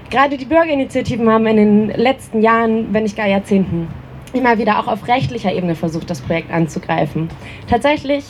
Gerade 0.10 0.38
die 0.38 0.46
Bürgerinitiativen 0.46 1.30
haben 1.30 1.46
in 1.46 1.58
den 1.58 1.88
letzten 1.90 2.42
Jahren, 2.42 2.94
wenn 2.94 3.04
nicht 3.04 3.18
gar 3.18 3.28
Jahrzehnten, 3.28 3.90
immer 4.34 4.58
wieder 4.58 4.80
auch 4.80 4.88
auf 4.88 5.08
rechtlicher 5.08 5.54
Ebene 5.54 5.76
versucht, 5.76 6.10
das 6.10 6.22
Projekt 6.22 6.52
anzugreifen. 6.52 7.30
Tatsächlich 7.68 8.26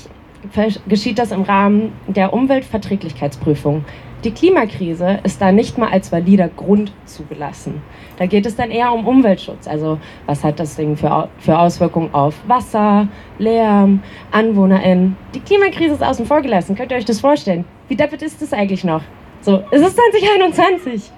geschieht 0.87 1.19
das 1.19 1.31
im 1.31 1.41
Rahmen 1.41 1.93
der 2.07 2.33
Umweltverträglichkeitsprüfung. 2.33 3.83
Die 4.23 4.31
Klimakrise 4.31 5.19
ist 5.23 5.41
da 5.41 5.53
nicht 5.53 5.77
mal 5.77 5.89
als 5.91 6.11
valider 6.11 6.49
Grund 6.49 6.91
zugelassen. 7.05 7.81
Da 8.17 8.25
geht 8.25 8.45
es 8.45 8.57
dann 8.57 8.69
eher 8.69 8.91
um 8.91 9.07
Umweltschutz. 9.07 9.65
Also 9.65 9.97
was 10.25 10.43
hat 10.43 10.59
das 10.59 10.75
Ding 10.75 10.97
für, 10.97 11.29
für 11.39 11.57
Auswirkungen 11.57 12.13
auf 12.13 12.35
Wasser, 12.45 13.07
Lärm, 13.37 14.03
AnwohnerInnen. 14.31 15.15
Die 15.33 15.39
Klimakrise 15.39 15.93
ist 15.93 16.03
außen 16.03 16.25
vor 16.25 16.41
gelassen. 16.41 16.75
Könnt 16.75 16.91
ihr 16.91 16.97
euch 16.97 17.05
das 17.05 17.21
vorstellen? 17.21 17.63
Wie 17.87 17.95
deppert 17.95 18.21
ist 18.21 18.41
das 18.41 18.51
eigentlich 18.51 18.83
noch? 18.83 19.01
So, 19.39 19.63
es 19.71 19.81
ist 19.81 19.95
2021. 19.95 21.11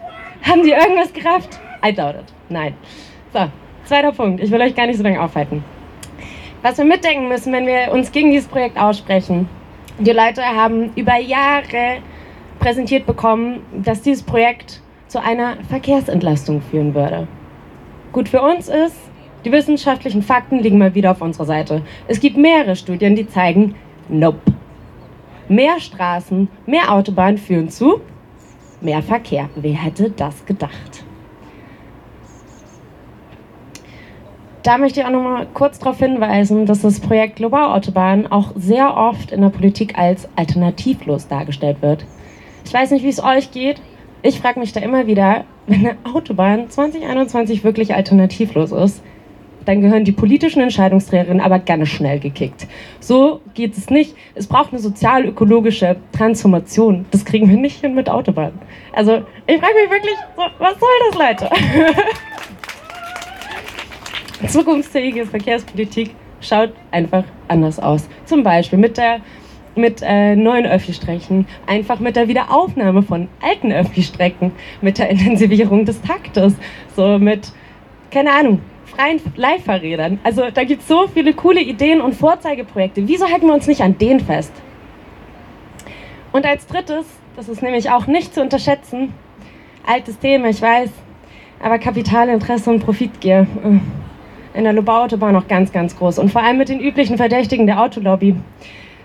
Haben 0.43 0.63
die 0.63 0.69
irgendwas 0.69 1.11
gerafft? 1.11 1.59
I 1.83 1.91
doubt 1.91 2.15
it. 2.15 2.33
Nein. 2.49 2.75
So, 3.33 3.47
zweiter 3.85 4.11
Punkt. 4.11 4.41
Ich 4.41 4.51
will 4.51 4.61
euch 4.61 4.75
gar 4.75 4.87
nicht 4.87 4.97
so 4.97 5.03
lange 5.03 5.21
aufhalten. 5.21 5.63
Was 6.61 6.77
wir 6.77 6.85
mitdenken 6.85 7.27
müssen, 7.27 7.53
wenn 7.53 7.65
wir 7.65 7.91
uns 7.91 8.11
gegen 8.11 8.31
dieses 8.31 8.47
Projekt 8.47 8.77
aussprechen. 8.77 9.49
Die 9.99 10.11
Leute 10.11 10.43
haben 10.43 10.91
über 10.95 11.17
Jahre 11.17 11.97
präsentiert 12.59 13.05
bekommen, 13.05 13.61
dass 13.83 14.01
dieses 14.01 14.23
Projekt 14.23 14.81
zu 15.07 15.21
einer 15.21 15.57
Verkehrsentlastung 15.69 16.61
führen 16.61 16.93
würde. 16.93 17.27
Gut 18.11 18.29
für 18.29 18.41
uns 18.41 18.69
ist, 18.69 18.97
die 19.43 19.51
wissenschaftlichen 19.51 20.21
Fakten 20.21 20.59
liegen 20.59 20.77
mal 20.77 20.93
wieder 20.93 21.11
auf 21.11 21.21
unserer 21.21 21.45
Seite. 21.45 21.81
Es 22.07 22.19
gibt 22.19 22.37
mehrere 22.37 22.75
Studien, 22.75 23.15
die 23.15 23.27
zeigen, 23.27 23.75
nope. 24.07 24.39
Mehr 25.49 25.79
Straßen, 25.79 26.47
mehr 26.65 26.93
Autobahnen 26.93 27.37
führen 27.37 27.69
zu 27.69 28.01
mehr 28.81 29.01
Verkehr. 29.01 29.49
Wer 29.55 29.73
hätte 29.73 30.09
das 30.09 30.45
gedacht? 30.45 31.03
Da 34.63 34.77
möchte 34.77 34.99
ich 34.99 35.05
auch 35.05 35.11
noch 35.11 35.23
mal 35.23 35.47
kurz 35.53 35.79
darauf 35.79 35.97
hinweisen, 35.97 36.67
dass 36.67 36.81
das 36.81 36.99
Projekt 36.99 37.37
Globalautobahn 37.37 38.27
auch 38.27 38.51
sehr 38.55 38.95
oft 38.95 39.31
in 39.31 39.41
der 39.41 39.49
Politik 39.49 39.97
als 39.97 40.29
alternativlos 40.35 41.27
dargestellt 41.27 41.81
wird. 41.81 42.05
Ich 42.65 42.73
weiß 42.73 42.91
nicht, 42.91 43.03
wie 43.03 43.09
es 43.09 43.23
euch 43.23 43.51
geht. 43.51 43.81
Ich 44.21 44.39
frage 44.39 44.59
mich 44.59 44.71
da 44.71 44.79
immer 44.79 45.07
wieder, 45.07 45.45
wenn 45.65 45.79
eine 45.79 45.97
Autobahn 46.13 46.69
2021 46.69 47.63
wirklich 47.63 47.95
alternativlos 47.95 48.71
ist, 48.71 49.03
dann 49.65 49.81
gehören 49.81 50.05
die 50.05 50.11
politischen 50.11 50.61
Entscheidungsträgerinnen 50.61 51.41
aber 51.41 51.57
ganz 51.59 51.89
schnell 51.89 52.19
gekickt. 52.19 52.67
So 52.99 53.41
geht 53.55 53.75
es 53.77 53.89
nicht. 53.89 54.15
Es 54.35 54.47
braucht 54.47 54.71
eine 54.71 54.79
sozial-ökologische 54.79 55.97
Transformation. 56.11 57.05
Das 57.09 57.25
kriegen 57.25 57.49
wir 57.49 57.57
nicht 57.57 57.81
hin 57.81 57.95
mit 57.95 58.09
Autobahnen. 58.09 58.59
Also 58.93 59.23
ich 59.47 59.59
frage 59.59 59.73
mich 59.73 59.91
wirklich, 59.91 60.15
was 60.59 60.79
soll 60.79 60.89
das, 61.09 61.19
Leute? 61.19 61.49
Zukunftsfähige 64.47 65.25
Verkehrspolitik 65.25 66.15
schaut 66.39 66.73
einfach 66.91 67.23
anders 67.47 67.79
aus. 67.79 68.07
Zum 68.25 68.43
Beispiel 68.43 68.79
mit 68.79 68.97
der 68.97 69.21
mit 69.73 70.01
äh, 70.01 70.35
neuen 70.35 70.65
Öffi-Strecken, 70.65 71.47
einfach 71.65 72.01
mit 72.01 72.17
der 72.17 72.27
Wiederaufnahme 72.27 73.03
von 73.03 73.29
alten 73.41 73.71
Öffi-Strecken, 73.71 74.51
mit 74.81 74.97
der 74.97 75.09
Intensivierung 75.09 75.85
des 75.85 76.01
Taktes, 76.01 76.55
so 76.95 77.17
mit, 77.17 77.53
keine 78.11 78.33
Ahnung, 78.33 78.61
freien 78.85 79.21
Leihfahrrädern. 79.37 80.19
Also 80.23 80.49
da 80.53 80.65
gibt 80.65 80.81
es 80.81 80.89
so 80.89 81.07
viele 81.07 81.33
coole 81.33 81.61
Ideen 81.61 82.01
und 82.01 82.15
Vorzeigeprojekte. 82.15 83.07
Wieso 83.07 83.27
halten 83.29 83.47
wir 83.47 83.53
uns 83.53 83.67
nicht 83.67 83.79
an 83.79 83.97
denen 83.97 84.19
fest? 84.19 84.51
Und 86.33 86.45
als 86.45 86.67
drittes, 86.67 87.05
das 87.37 87.47
ist 87.47 87.61
nämlich 87.61 87.89
auch 87.89 88.07
nicht 88.07 88.33
zu 88.33 88.41
unterschätzen, 88.41 89.13
altes 89.87 90.19
Thema, 90.19 90.49
ich 90.49 90.61
weiß, 90.61 90.89
aber 91.61 91.79
Kapitalinteresse 91.79 92.69
und 92.69 92.83
Profitgier. 92.83 93.47
Äh, 93.63 93.79
in 94.53 94.63
der 94.63 94.73
Lobau-Autobahn 94.73 95.33
noch 95.33 95.47
ganz, 95.47 95.71
ganz 95.71 95.97
groß. 95.97 96.19
Und 96.19 96.29
vor 96.29 96.43
allem 96.43 96.57
mit 96.57 96.69
den 96.69 96.79
üblichen 96.79 97.17
Verdächtigen 97.17 97.65
der 97.65 97.81
Autolobby. 97.81 98.35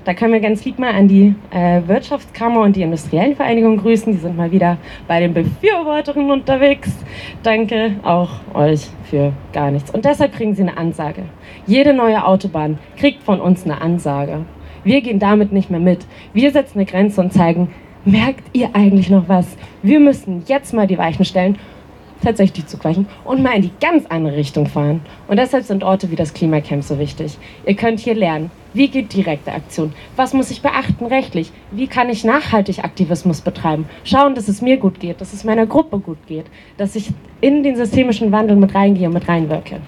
Da 0.05 0.15
können 0.15 0.33
wir 0.33 0.41
ganz 0.41 0.65
lieb 0.65 0.79
mal 0.79 0.95
an 0.95 1.09
die 1.09 1.35
äh, 1.51 1.83
Wirtschaftskammer 1.85 2.61
und 2.61 2.77
die 2.77 2.83
Industriellen 2.83 3.35
Vereinigung 3.35 3.77
grüßen. 3.79 4.13
Die 4.13 4.19
sind 4.19 4.37
mal 4.37 4.53
wieder 4.53 4.79
bei 5.09 5.19
den 5.19 5.35
Befürworterinnen 5.35 6.31
unterwegs. 6.31 6.93
Danke 7.43 7.97
auch 8.05 8.31
euch 8.55 8.89
für 9.11 9.33
gar 9.53 9.73
nichts. 9.73 9.91
Und 9.91 10.05
deshalb 10.05 10.33
kriegen 10.33 10.55
sie 10.55 10.63
eine 10.63 10.77
Ansage. 10.77 11.23
Jede 11.67 11.93
neue 11.93 12.25
Autobahn 12.25 12.79
kriegt 12.97 13.25
von 13.25 13.41
uns 13.41 13.65
eine 13.65 13.81
Ansage. 13.81 14.45
Wir 14.85 15.01
gehen 15.01 15.19
damit 15.19 15.51
nicht 15.51 15.71
mehr 15.71 15.81
mit. 15.81 16.07
Wir 16.33 16.53
setzen 16.53 16.79
eine 16.79 16.87
Grenze 16.87 17.21
und 17.21 17.33
zeigen, 17.33 17.73
merkt 18.05 18.45
ihr 18.53 18.71
eigentlich 18.75 19.11
noch 19.11 19.29
was? 19.29 19.57
Wir 19.83 19.99
müssen 19.99 20.45
jetzt 20.47 20.73
mal 20.73 20.87
die 20.87 20.99
Weichen 20.99 21.25
stellen 21.25 21.59
tatsächlich 22.22 22.66
zu 22.66 22.79
gleichen 22.79 23.07
und 23.24 23.42
mal 23.42 23.57
in 23.57 23.62
die 23.62 23.72
ganz 23.81 24.07
andere 24.07 24.37
Richtung 24.37 24.66
fahren. 24.66 25.00
Und 25.29 25.38
deshalb 25.38 25.64
sind 25.64 25.85
Orte 25.85 26.11
wie 26.11 26.16
das 26.16 26.35
Klimacamp 26.35 26.83
so 26.83 26.98
wichtig. 26.98 27.38
Ihr 27.66 27.74
könnt 27.74 28.00
hier 28.00 28.14
lernen, 28.14 28.50
wie 28.74 28.88
geht 28.88 29.14
direkte 29.14 29.52
Aktion? 29.52 29.92
Was 30.16 30.35
muss 30.35 30.50
ich 30.50 30.62
beachten 30.62 31.07
rechtlich? 31.07 31.50
Wie 31.70 31.87
kann 31.87 32.11
ich 32.11 32.24
nachhaltig 32.24 32.85
Aktivismus 32.85 33.40
betreiben? 33.40 33.87
Schauen, 34.05 34.35
dass 34.35 34.48
es 34.48 34.61
mir 34.61 34.76
gut 34.76 35.00
geht, 35.00 35.20
dass 35.20 35.33
es 35.33 35.44
meiner 35.44 35.66
Gruppe 35.66 35.98
gut 35.98 36.18
geht, 36.26 36.46
dass 36.76 36.96
ich 36.96 37.11
in 37.40 37.62
den 37.62 37.76
systemischen 37.76 38.33
Wandel 38.33 38.57
mit 38.57 38.74
reingehe 38.74 39.09
und 39.09 39.14
mit 39.14 39.29
reinwirke. 39.29 39.81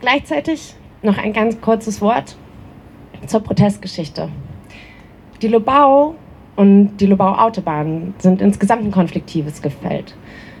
Gleichzeitig 0.00 0.74
noch 1.02 1.18
ein 1.18 1.32
ganz 1.32 1.60
kurzes 1.60 2.00
Wort 2.00 2.36
zur 3.26 3.40
Protestgeschichte. 3.40 4.28
Die 5.40 5.48
Lobau 5.48 6.14
und 6.56 6.96
die 6.96 7.06
Lobau-Autobahn 7.06 8.14
sind 8.18 8.40
insgesamt 8.42 8.84
ein 8.84 8.90
konfliktives 8.90 9.62
Gefällt. 9.62 10.16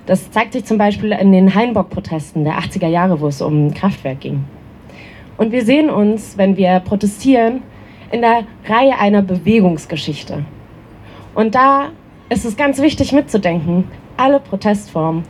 Das 0.08 0.30
zeigt 0.30 0.54
sich 0.54 0.64
zum 0.64 0.78
Beispiel 0.78 1.12
in 1.12 1.32
den 1.32 1.54
Hainbock-Protesten 1.54 2.42
der 2.42 2.54
80er 2.54 2.86
Jahre, 2.86 3.20
wo 3.20 3.26
es 3.26 3.42
um 3.42 3.74
Kraftwerk 3.74 4.20
ging. 4.20 4.42
Und 5.36 5.52
wir 5.52 5.62
sehen 5.66 5.90
uns, 5.90 6.38
wenn 6.38 6.56
wir 6.56 6.80
protestieren, 6.80 7.62
in 8.10 8.22
der 8.22 8.44
Reihe 8.66 8.98
einer 8.98 9.20
Bewegungsgeschichte. 9.20 10.46
Und 11.34 11.54
da 11.54 11.90
ist 12.30 12.46
es 12.46 12.56
ganz 12.56 12.80
wichtig 12.80 13.12
mitzudenken, 13.12 13.84
alle 14.16 14.40
Protestformen 14.40 15.24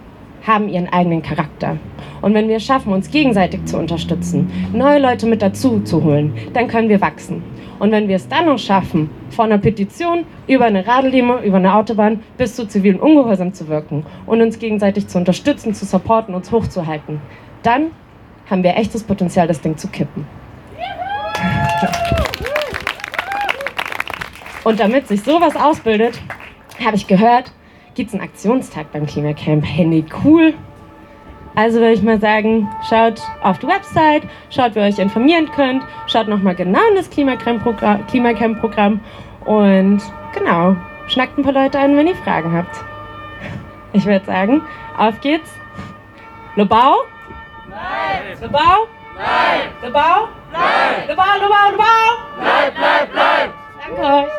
haben 0.48 0.68
ihren 0.68 0.88
eigenen 0.88 1.22
Charakter. 1.22 1.76
Und 2.20 2.34
wenn 2.34 2.48
wir 2.48 2.56
es 2.56 2.64
schaffen, 2.64 2.92
uns 2.92 3.10
gegenseitig 3.10 3.66
zu 3.66 3.78
unterstützen, 3.78 4.50
neue 4.72 4.98
Leute 4.98 5.26
mit 5.26 5.42
dazu 5.42 5.80
zu 5.80 6.02
holen, 6.02 6.34
dann 6.54 6.66
können 6.66 6.88
wir 6.88 7.00
wachsen. 7.00 7.44
Und 7.78 7.92
wenn 7.92 8.08
wir 8.08 8.16
es 8.16 8.26
dann 8.26 8.46
noch 8.46 8.58
schaffen, 8.58 9.08
von 9.30 9.46
einer 9.46 9.58
Petition 9.58 10.24
über 10.48 10.64
eine 10.64 10.84
Radellimo, 10.84 11.38
über 11.38 11.58
eine 11.58 11.74
Autobahn 11.74 12.20
bis 12.36 12.56
zu 12.56 12.66
zivilen 12.66 12.98
Ungehorsam 12.98 13.52
zu 13.52 13.68
wirken 13.68 14.04
und 14.26 14.42
uns 14.42 14.58
gegenseitig 14.58 15.06
zu 15.06 15.18
unterstützen, 15.18 15.74
zu 15.74 15.84
supporten, 15.84 16.34
uns 16.34 16.50
hochzuhalten, 16.50 17.20
dann 17.62 17.92
haben 18.50 18.64
wir 18.64 18.76
echtes 18.76 19.04
Potenzial, 19.04 19.46
das 19.46 19.60
Ding 19.60 19.76
zu 19.76 19.86
kippen. 19.88 20.26
Und 24.64 24.80
damit 24.80 25.06
sich 25.06 25.22
sowas 25.22 25.54
ausbildet, 25.54 26.20
habe 26.84 26.96
ich 26.96 27.06
gehört, 27.06 27.52
gibt 27.98 28.10
es 28.10 28.14
einen 28.14 28.22
Aktionstag 28.22 28.92
beim 28.92 29.06
Klimacamp. 29.06 29.64
Nee, 29.76 30.04
cool. 30.24 30.54
Also 31.56 31.80
würde 31.80 31.94
ich 31.94 32.02
mal 32.02 32.20
sagen, 32.20 32.68
schaut 32.88 33.20
auf 33.42 33.58
die 33.58 33.66
Website, 33.66 34.22
schaut, 34.50 34.76
wie 34.76 34.78
ihr 34.78 34.84
euch 34.86 35.00
informieren 35.00 35.50
könnt, 35.50 35.82
schaut 36.06 36.28
nochmal 36.28 36.54
genau 36.54 36.78
in 36.90 36.94
das 36.94 37.10
Klimacamp-Programm 37.10 39.00
und 39.44 40.00
genau, 40.32 40.76
schnackt 41.08 41.36
ein 41.36 41.42
paar 41.42 41.52
Leute 41.52 41.80
an, 41.80 41.96
wenn 41.96 42.06
ihr 42.06 42.14
Fragen 42.14 42.52
habt. 42.52 42.76
Ich 43.92 44.06
würde 44.06 44.24
sagen, 44.24 44.62
auf 44.96 45.20
geht's. 45.20 45.50
Lobau? 46.54 46.98
Nein! 47.68 48.38
Lobau? 48.40 48.86
Nein! 49.16 49.72
Lobau? 49.82 50.28
Nein! 50.52 51.08
Lobau, 51.08 51.24
Lobau, 51.40 51.70
Lobau? 51.72 52.14
Bleib, 52.40 52.74
bleib, 52.76 53.12
bleib! 53.12 53.50
Danke 53.84 54.00
euch. 54.00 54.30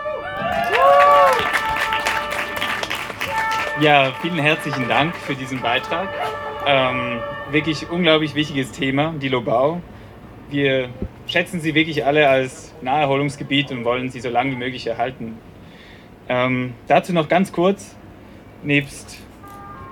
Ja, 3.82 4.12
vielen 4.22 4.40
herzlichen 4.40 4.90
Dank 4.90 5.16
für 5.16 5.36
diesen 5.36 5.62
Beitrag. 5.62 6.10
Ähm, 6.68 7.22
wirklich 7.50 7.90
unglaublich 7.90 8.36
wichtiges 8.36 8.72
Thema, 8.72 9.14
die 9.22 9.30
Lobau. 9.30 9.82
Wir 10.50 10.90
schätzen 11.28 11.62
sie 11.62 11.74
wirklich 11.76 12.06
alle 12.06 12.28
als 12.28 12.76
Naherholungsgebiet 12.82 13.72
und 13.72 13.86
wollen 13.86 14.10
sie 14.10 14.20
so 14.20 14.28
lange 14.28 14.52
wie 14.52 14.58
möglich 14.58 14.86
erhalten. 14.86 15.38
Ähm, 16.28 16.74
dazu 16.88 17.14
noch 17.14 17.30
ganz 17.30 17.54
kurz, 17.54 17.96
nebst 18.64 19.22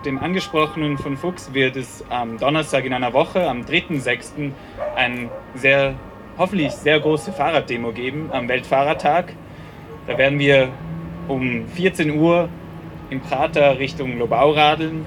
dem 0.04 0.20
Angesprochenen 0.20 0.98
von 0.98 1.16
Fuchs 1.16 1.54
wird 1.54 1.78
es 1.78 2.04
am 2.10 2.38
Donnerstag 2.38 2.84
in 2.84 2.92
einer 2.94 3.14
Woche, 3.14 3.48
am 3.48 3.62
3.6., 3.62 4.52
ein 4.98 5.30
sehr, 5.56 5.96
hoffentlich 6.38 6.74
sehr 6.74 7.00
große 7.00 7.32
Fahrraddemo 7.32 7.94
geben 7.94 8.32
am 8.34 8.50
Weltfahrradtag. 8.50 9.32
Da 10.08 10.18
werden 10.18 10.40
wir 10.40 10.68
um 11.30 11.70
14 11.70 12.20
Uhr 12.20 12.50
im 13.10 13.22
Prater 13.22 13.80
Richtung 13.80 14.18
Lobau 14.18 14.52
radeln. 14.52 15.06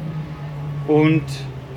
Und 0.89 1.25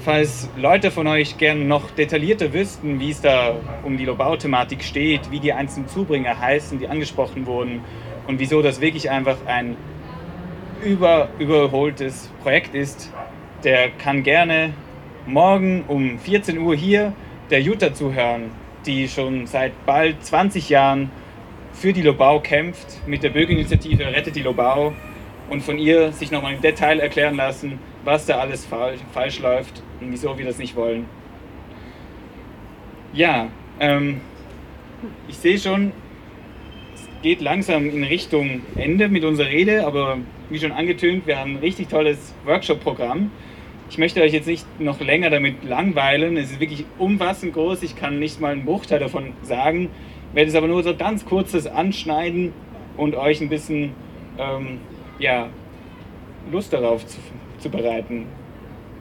falls 0.04 0.50
Leute 0.58 0.92
von 0.92 1.08
euch 1.08 1.38
gern 1.38 1.68
noch 1.68 1.92
detaillierter 1.92 2.54
wüssten, 2.54 3.00
wie 3.00 3.12
es 3.12 3.22
da 3.22 3.56
um 3.84 3.98
die 3.98 4.06
Lobau-Thematik 4.06 4.84
steht, 4.84 5.32
wie 5.32 5.40
die 5.40 5.54
einzelnen 5.54 5.88
Zubringer 5.88 6.40
heißen, 6.40 6.80
die 6.80 6.88
angesprochen 6.88 7.46
wurden 7.46 7.82
und 8.28 8.40
wieso 8.40 8.62
das 8.62 8.82
wirklich 8.82 9.10
einfach 9.10 9.38
ein 9.46 9.78
über, 10.84 11.30
überholtes 11.40 12.30
Projekt 12.42 12.76
ist, 12.76 13.12
der 13.64 13.90
kann 13.90 14.24
gerne 14.24 14.74
morgen 15.26 15.86
um 15.88 16.20
14 16.20 16.58
Uhr 16.58 16.76
hier 16.76 17.14
der 17.50 17.62
Jutta 17.62 17.94
zuhören, 17.94 18.52
die 18.86 19.08
schon 19.08 19.48
seit 19.48 19.86
bald 19.86 20.24
20 20.26 20.70
Jahren 20.70 21.12
für 21.72 21.94
die 21.94 22.02
Lobau 22.02 22.40
kämpft, 22.40 23.08
mit 23.08 23.24
der 23.24 23.30
Bürgerinitiative 23.30 24.06
Rettet 24.06 24.36
die 24.36 24.42
Lobau 24.42 24.94
und 25.50 25.62
von 25.62 25.78
ihr 25.78 26.12
sich 26.12 26.32
nochmal 26.32 26.54
im 26.54 26.62
Detail 26.62 27.00
erklären 27.00 27.36
lassen, 27.36 27.80
was 28.04 28.26
da 28.26 28.40
alles 28.40 28.68
falsch, 29.14 29.40
läuft 29.40 29.82
und 30.02 30.12
wieso 30.12 30.38
wir 30.38 30.46
das 30.46 30.58
nicht 30.58 30.76
wollen. 30.76 31.06
Ja, 33.14 33.50
ähm, 33.80 34.22
ich 35.28 35.38
sehe 35.38 35.58
schon, 35.58 35.92
es 36.96 37.08
geht 37.22 37.42
langsam 37.42 37.90
in 37.90 38.04
Richtung 38.04 38.62
Ende 38.76 39.10
mit 39.10 39.24
unserer 39.24 39.50
Rede, 39.50 39.86
aber 39.86 40.18
wie 40.50 40.60
schon 40.60 40.72
angetönt, 40.72 41.28
wir 41.28 41.40
haben 41.40 41.56
ein 41.56 41.60
richtig 41.60 41.90
tolles 41.90 42.34
Workshop-Programm. 42.46 43.32
Ich 43.90 43.98
möchte 43.98 44.22
euch 44.22 44.34
jetzt 44.34 44.48
nicht 44.48 44.66
noch 44.80 45.00
länger 45.02 45.30
damit 45.30 45.64
langweilen. 45.64 46.36
Es 46.38 46.52
ist 46.52 46.60
wirklich 46.60 46.86
umfassend 46.98 47.54
groß. 47.54 47.84
Ich 47.84 47.96
kann 47.96 48.18
nicht 48.18 48.42
mal 48.42 48.52
einen 48.52 48.66
Bruchteil 48.66 49.00
davon 49.00 49.34
sagen. 49.44 49.90
Werde 50.34 50.50
es 50.50 50.56
aber 50.56 50.68
nur 50.68 50.82
so 50.82 50.96
ganz 50.96 51.26
kurzes 51.26 51.68
anschneiden 51.68 52.54
und 52.98 53.16
euch 53.16 53.40
ein 53.42 53.50
bisschen 53.50 53.92
ähm, 54.40 54.80
ja, 55.20 55.50
Lust 56.52 56.74
darauf 56.74 57.06
zu, 57.06 57.18
zu 57.60 57.70
bereiten. 57.70 58.26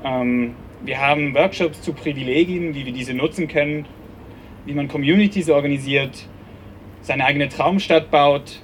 Ähm, 0.05 0.55
wir 0.85 1.01
haben 1.01 1.35
Workshops 1.35 1.81
zu 1.83 1.92
Privilegien, 1.92 2.75
wie 2.75 2.85
wir 2.85 2.92
diese 2.92 3.14
nutzen 3.14 3.48
können, 3.48 3.87
wie 4.66 4.75
man 4.75 4.88
Communities 4.88 5.48
organisiert, 5.48 6.27
seine 7.03 7.25
eigene 7.25 7.48
Traumstadt 7.48 8.11
baut, 8.11 8.61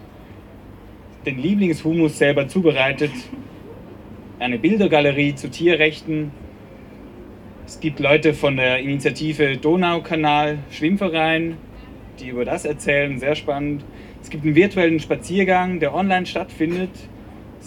den 1.26 1.38
Lieblingshumus 1.38 2.18
selber 2.18 2.48
zubereitet, 2.48 3.10
eine 4.38 4.58
Bildergalerie 4.58 5.34
zu 5.34 5.50
Tierrechten. 5.50 6.30
Es 7.66 7.80
gibt 7.80 8.00
Leute 8.00 8.34
von 8.34 8.56
der 8.56 8.78
Initiative 8.78 9.56
Donaukanal 9.56 10.58
Schwimmverein, 10.70 11.56
die 12.18 12.28
über 12.28 12.44
das 12.44 12.64
erzählen, 12.64 13.18
sehr 13.18 13.34
spannend. 13.34 13.84
Es 14.22 14.30
gibt 14.30 14.44
einen 14.44 14.54
virtuellen 14.54 15.00
Spaziergang, 15.00 15.80
der 15.80 15.94
online 15.94 16.26
stattfindet. 16.26 16.90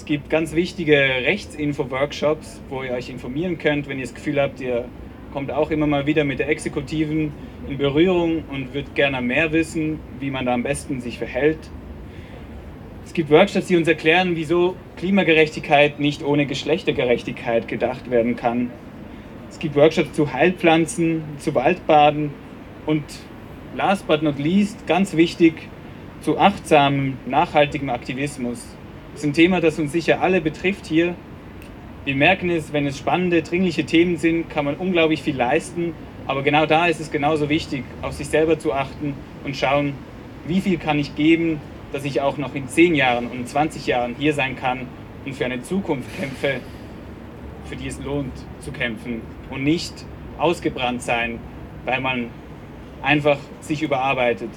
Es 0.02 0.06
gibt 0.06 0.32
ganz 0.32 0.56
wichtige 0.56 0.98
Rechtsinfo-Workshops, 0.98 2.60
wo 2.70 2.82
ihr 2.82 2.94
euch 2.94 3.12
informieren 3.12 3.60
könnt, 3.60 3.88
wenn 3.88 4.00
ihr 4.00 4.06
das 4.06 4.16
Gefühl 4.16 4.42
habt, 4.42 4.60
ihr 4.60 4.86
kommt 5.32 5.52
auch 5.52 5.70
immer 5.70 5.86
mal 5.86 6.08
wieder 6.08 6.24
mit 6.24 6.40
der 6.40 6.50
Exekutiven 6.50 7.32
in 7.70 7.78
Berührung 7.78 8.44
und 8.52 8.74
würdet 8.74 8.96
gerne 8.96 9.22
mehr 9.22 9.52
wissen, 9.52 10.00
wie 10.20 10.32
man 10.32 10.48
da 10.48 10.56
am 10.56 10.64
besten 10.64 11.02
sich 11.02 11.20
verhält. 11.20 11.60
Es 13.06 13.14
gibt 13.14 13.30
Workshops, 13.30 13.68
die 13.68 13.78
uns 13.78 13.88
erklären, 13.88 14.36
wieso 14.36 14.76
Klimagerechtigkeit 14.98 16.00
nicht 16.00 16.24
ohne 16.24 16.48
Geschlechtergerechtigkeit 16.48 17.68
gedacht 17.68 18.10
werden 18.10 18.36
kann. 18.36 18.72
Es 19.52 19.60
gibt 19.60 19.76
Workshops 19.76 20.14
zu 20.14 20.34
Heilpflanzen, 20.34 21.22
zu 21.38 21.54
Waldbaden 21.54 22.32
und 22.88 23.04
last 23.76 24.08
but 24.08 24.24
not 24.24 24.40
least, 24.40 24.88
ganz 24.88 25.16
wichtig, 25.16 25.54
zu 26.22 26.40
achtsamem, 26.40 27.20
nachhaltigem 27.28 27.92
Aktivismus. 27.92 28.66
Das 29.14 29.22
ist 29.22 29.26
ein 29.26 29.34
Thema, 29.34 29.60
das 29.60 29.78
uns 29.78 29.92
sicher 29.92 30.22
alle 30.22 30.42
betrifft 30.42 30.86
hier. 30.86 31.16
Wir 32.06 32.16
merken 32.16 32.50
es, 32.50 32.74
wenn 32.74 32.88
es 32.88 32.98
spannende, 32.98 33.44
dringliche 33.44 33.86
Themen 33.86 34.18
sind, 34.18 34.50
kann 34.50 34.66
man 34.66 34.76
unglaublich 34.76 35.22
viel 35.22 35.36
leisten. 35.36 35.94
Aber 36.28 36.44
genau 36.44 36.66
da 36.66 36.88
ist 36.88 37.00
es 37.00 37.12
genauso 37.12 37.50
wichtig, 37.50 37.84
auf 38.02 38.14
sich 38.14 38.28
selber 38.28 38.58
zu 38.58 38.74
achten 38.74 39.14
und 39.44 39.58
schauen, 39.58 39.94
wie 40.48 40.62
viel 40.62 40.78
kann 40.78 40.98
ich 40.98 41.16
geben, 41.16 41.60
dass 41.92 42.06
ich 42.06 42.22
auch 42.22 42.38
noch 42.38 42.56
in 42.56 42.68
10 42.68 42.96
Jahren 42.96 43.28
und 43.28 43.48
20 43.48 43.86
Jahren 43.86 44.16
hier 44.18 44.34
sein 44.34 44.56
kann 44.56 44.88
und 45.26 45.36
für 45.36 45.46
eine 45.46 45.62
Zukunft 45.62 46.10
kämpfe, 46.18 46.62
für 47.66 47.76
die 47.76 47.88
es 47.88 48.00
lohnt 48.00 48.34
zu 48.62 48.72
kämpfen 48.72 49.22
und 49.50 49.64
nicht 49.64 50.06
ausgebrannt 50.38 51.02
sein, 51.02 51.40
weil 51.86 52.02
man 52.02 52.28
einfach 53.02 53.38
sich 53.60 53.82
überarbeitet. 53.82 54.50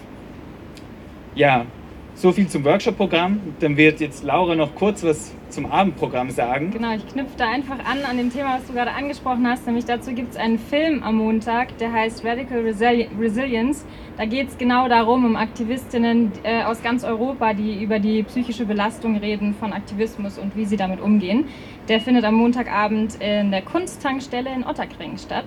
Ja, 1.35 1.67
so 2.15 2.33
viel 2.33 2.49
zum 2.49 2.65
Workshop-Programm. 2.65 3.41
Dann 3.61 3.77
wird 3.77 4.01
jetzt 4.01 4.25
Laura 4.25 4.55
noch 4.55 4.75
kurz 4.75 5.03
was 5.05 5.33
zum 5.51 5.67
Abendprogramm 5.67 6.31
sagen. 6.31 6.71
Genau, 6.73 6.95
ich 6.95 7.07
knüpfe 7.07 7.37
da 7.37 7.49
einfach 7.49 7.79
an 7.79 8.05
an 8.05 8.17
dem 8.17 8.33
Thema, 8.33 8.57
was 8.57 8.67
du 8.67 8.73
gerade 8.73 8.93
angesprochen 8.93 9.47
hast. 9.47 9.67
Nämlich 9.67 9.85
dazu 9.85 10.13
gibt 10.13 10.33
es 10.33 10.37
einen 10.37 10.59
Film 10.59 11.03
am 11.03 11.17
Montag, 11.17 11.79
der 11.79 11.93
heißt 11.93 12.25
Radical 12.25 12.61
Resili 12.61 13.09
Resilience. 13.21 13.85
Da 14.17 14.27
geht 14.27 14.49
es 14.49 14.59
genau 14.59 14.89
darum, 14.89 15.25
um 15.25 15.37
Aktivistinnen 15.37 16.33
äh, 16.43 16.63
aus 16.65 16.83
ganz 16.83 17.05
Europa, 17.05 17.53
die 17.53 17.83
über 17.83 17.99
die 17.99 18.23
psychische 18.25 18.65
Belastung 18.65 19.17
reden 19.17 19.55
von 19.55 19.73
Aktivismus 19.73 20.39
und 20.39 20.57
wie 20.57 20.65
sie 20.65 20.77
damit 20.77 21.01
umgehen. 21.01 21.47
Der 21.89 22.01
findet 22.01 22.25
am 22.25 22.35
Montagabend 22.35 23.17
in 23.21 23.51
der 23.51 23.63
Kunsttankstelle 23.63 24.53
in 24.53 24.65
Otterkring 24.65 25.19
statt. 25.19 25.47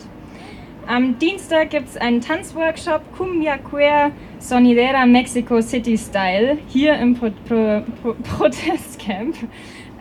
Am 0.87 1.19
Dienstag 1.19 1.71
gibt 1.71 1.89
es 1.89 1.97
einen 1.97 2.21
Tanzworkshop 2.21 3.01
Cumbia 3.17 3.57
Queer 3.57 4.11
Sonidera 4.39 5.05
Mexico 5.05 5.59
City 5.59 5.97
Style 5.97 6.57
hier 6.69 6.93
im 6.93 7.13
Pro 7.13 7.29
Pro 7.45 7.81
Pro 8.01 8.13
Protestcamp. 8.23 9.35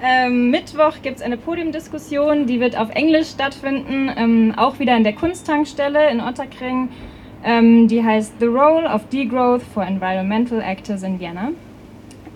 Ähm, 0.01 0.53
Mittwoch 0.53 1.03
gibt 1.03 1.17
es 1.17 1.23
eine 1.23 1.39
Podiumdiskussion, 1.39 2.47
die 2.47 2.61
wird 2.61 2.79
auf 2.79 2.91
Englisch 2.91 3.31
stattfinden, 3.31 4.13
ähm, 4.17 4.55
auch 4.57 4.79
wieder 4.79 4.97
in 4.97 5.03
der 5.03 5.15
Kunsttankstelle 5.15 6.09
in 6.09 6.21
Otterkring. 6.21 6.91
Ähm, 7.43 7.89
die 7.89 8.05
heißt 8.05 8.35
The 8.39 8.47
Role 8.47 8.89
of 8.89 9.09
Degrowth 9.09 9.63
for 9.63 9.85
Environmental 9.85 10.61
Actors 10.61 11.03
in 11.03 11.19
Vienna. 11.19 11.51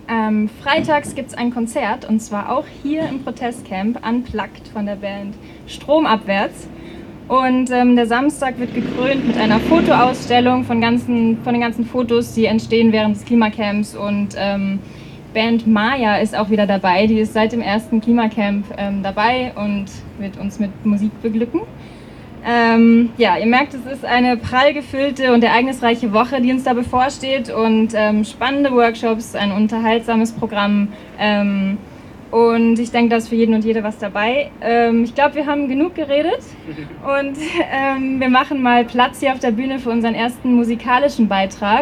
Ähm, 0.09 0.49
freitags 0.61 1.15
gibt 1.15 1.29
es 1.29 1.37
ein 1.37 1.53
Konzert 1.53 2.03
und 2.03 2.19
zwar 2.19 2.51
auch 2.51 2.65
hier 2.83 3.07
im 3.07 3.23
Protestcamp, 3.23 4.05
unplugged 4.05 4.67
von 4.73 4.85
der 4.85 4.97
Band 4.97 5.35
Stromabwärts. 5.67 6.67
Und 7.27 7.71
ähm, 7.71 7.95
der 7.95 8.07
Samstag 8.07 8.59
wird 8.59 8.73
gekrönt 8.73 9.25
mit 9.25 9.37
einer 9.37 9.59
Fotoausstellung 9.59 10.65
von, 10.65 10.81
ganzen, 10.81 11.37
von 11.43 11.53
den 11.53 11.61
ganzen 11.61 11.85
Fotos, 11.85 12.33
die 12.33 12.45
entstehen 12.45 12.91
während 12.91 13.15
des 13.15 13.25
Klimacamps. 13.25 13.95
Und 13.95 14.35
ähm, 14.37 14.79
Band 15.33 15.65
Maya 15.65 16.17
ist 16.17 16.35
auch 16.35 16.49
wieder 16.49 16.67
dabei. 16.67 17.07
Die 17.07 17.19
ist 17.19 17.33
seit 17.33 17.53
dem 17.53 17.61
ersten 17.61 18.01
Klimacamp 18.01 18.65
ähm, 18.77 19.01
dabei 19.01 19.53
und 19.55 19.85
wird 20.19 20.37
uns 20.37 20.59
mit 20.59 20.85
Musik 20.85 21.11
beglücken. 21.21 21.61
Ähm, 22.43 23.11
ja, 23.17 23.37
ihr 23.37 23.45
merkt, 23.45 23.75
es 23.75 23.85
ist 23.85 24.03
eine 24.03 24.35
prall 24.35 24.73
gefüllte 24.73 25.31
und 25.31 25.43
ereignisreiche 25.43 26.11
Woche, 26.11 26.41
die 26.41 26.51
uns 26.51 26.63
da 26.63 26.73
bevorsteht 26.73 27.51
und 27.51 27.89
ähm, 27.93 28.25
spannende 28.25 28.71
Workshops, 28.71 29.35
ein 29.35 29.51
unterhaltsames 29.51 30.31
Programm. 30.31 30.87
Ähm, 31.19 31.77
und 32.31 32.79
ich 32.79 32.91
denke, 32.91 33.09
da 33.09 33.17
ist 33.17 33.27
für 33.27 33.35
jeden 33.35 33.53
und 33.53 33.65
jede 33.65 33.83
was 33.83 33.97
dabei. 33.97 34.51
Ähm, 34.61 35.03
ich 35.03 35.13
glaube, 35.13 35.35
wir 35.35 35.45
haben 35.45 35.67
genug 35.67 35.95
geredet 35.95 36.39
und 37.19 37.37
ähm, 37.71 38.19
wir 38.19 38.29
machen 38.29 38.61
mal 38.61 38.85
Platz 38.85 39.19
hier 39.19 39.33
auf 39.33 39.39
der 39.39 39.51
Bühne 39.51 39.79
für 39.79 39.89
unseren 39.89 40.15
ersten 40.15 40.53
musikalischen 40.55 41.27
Beitrag. 41.27 41.79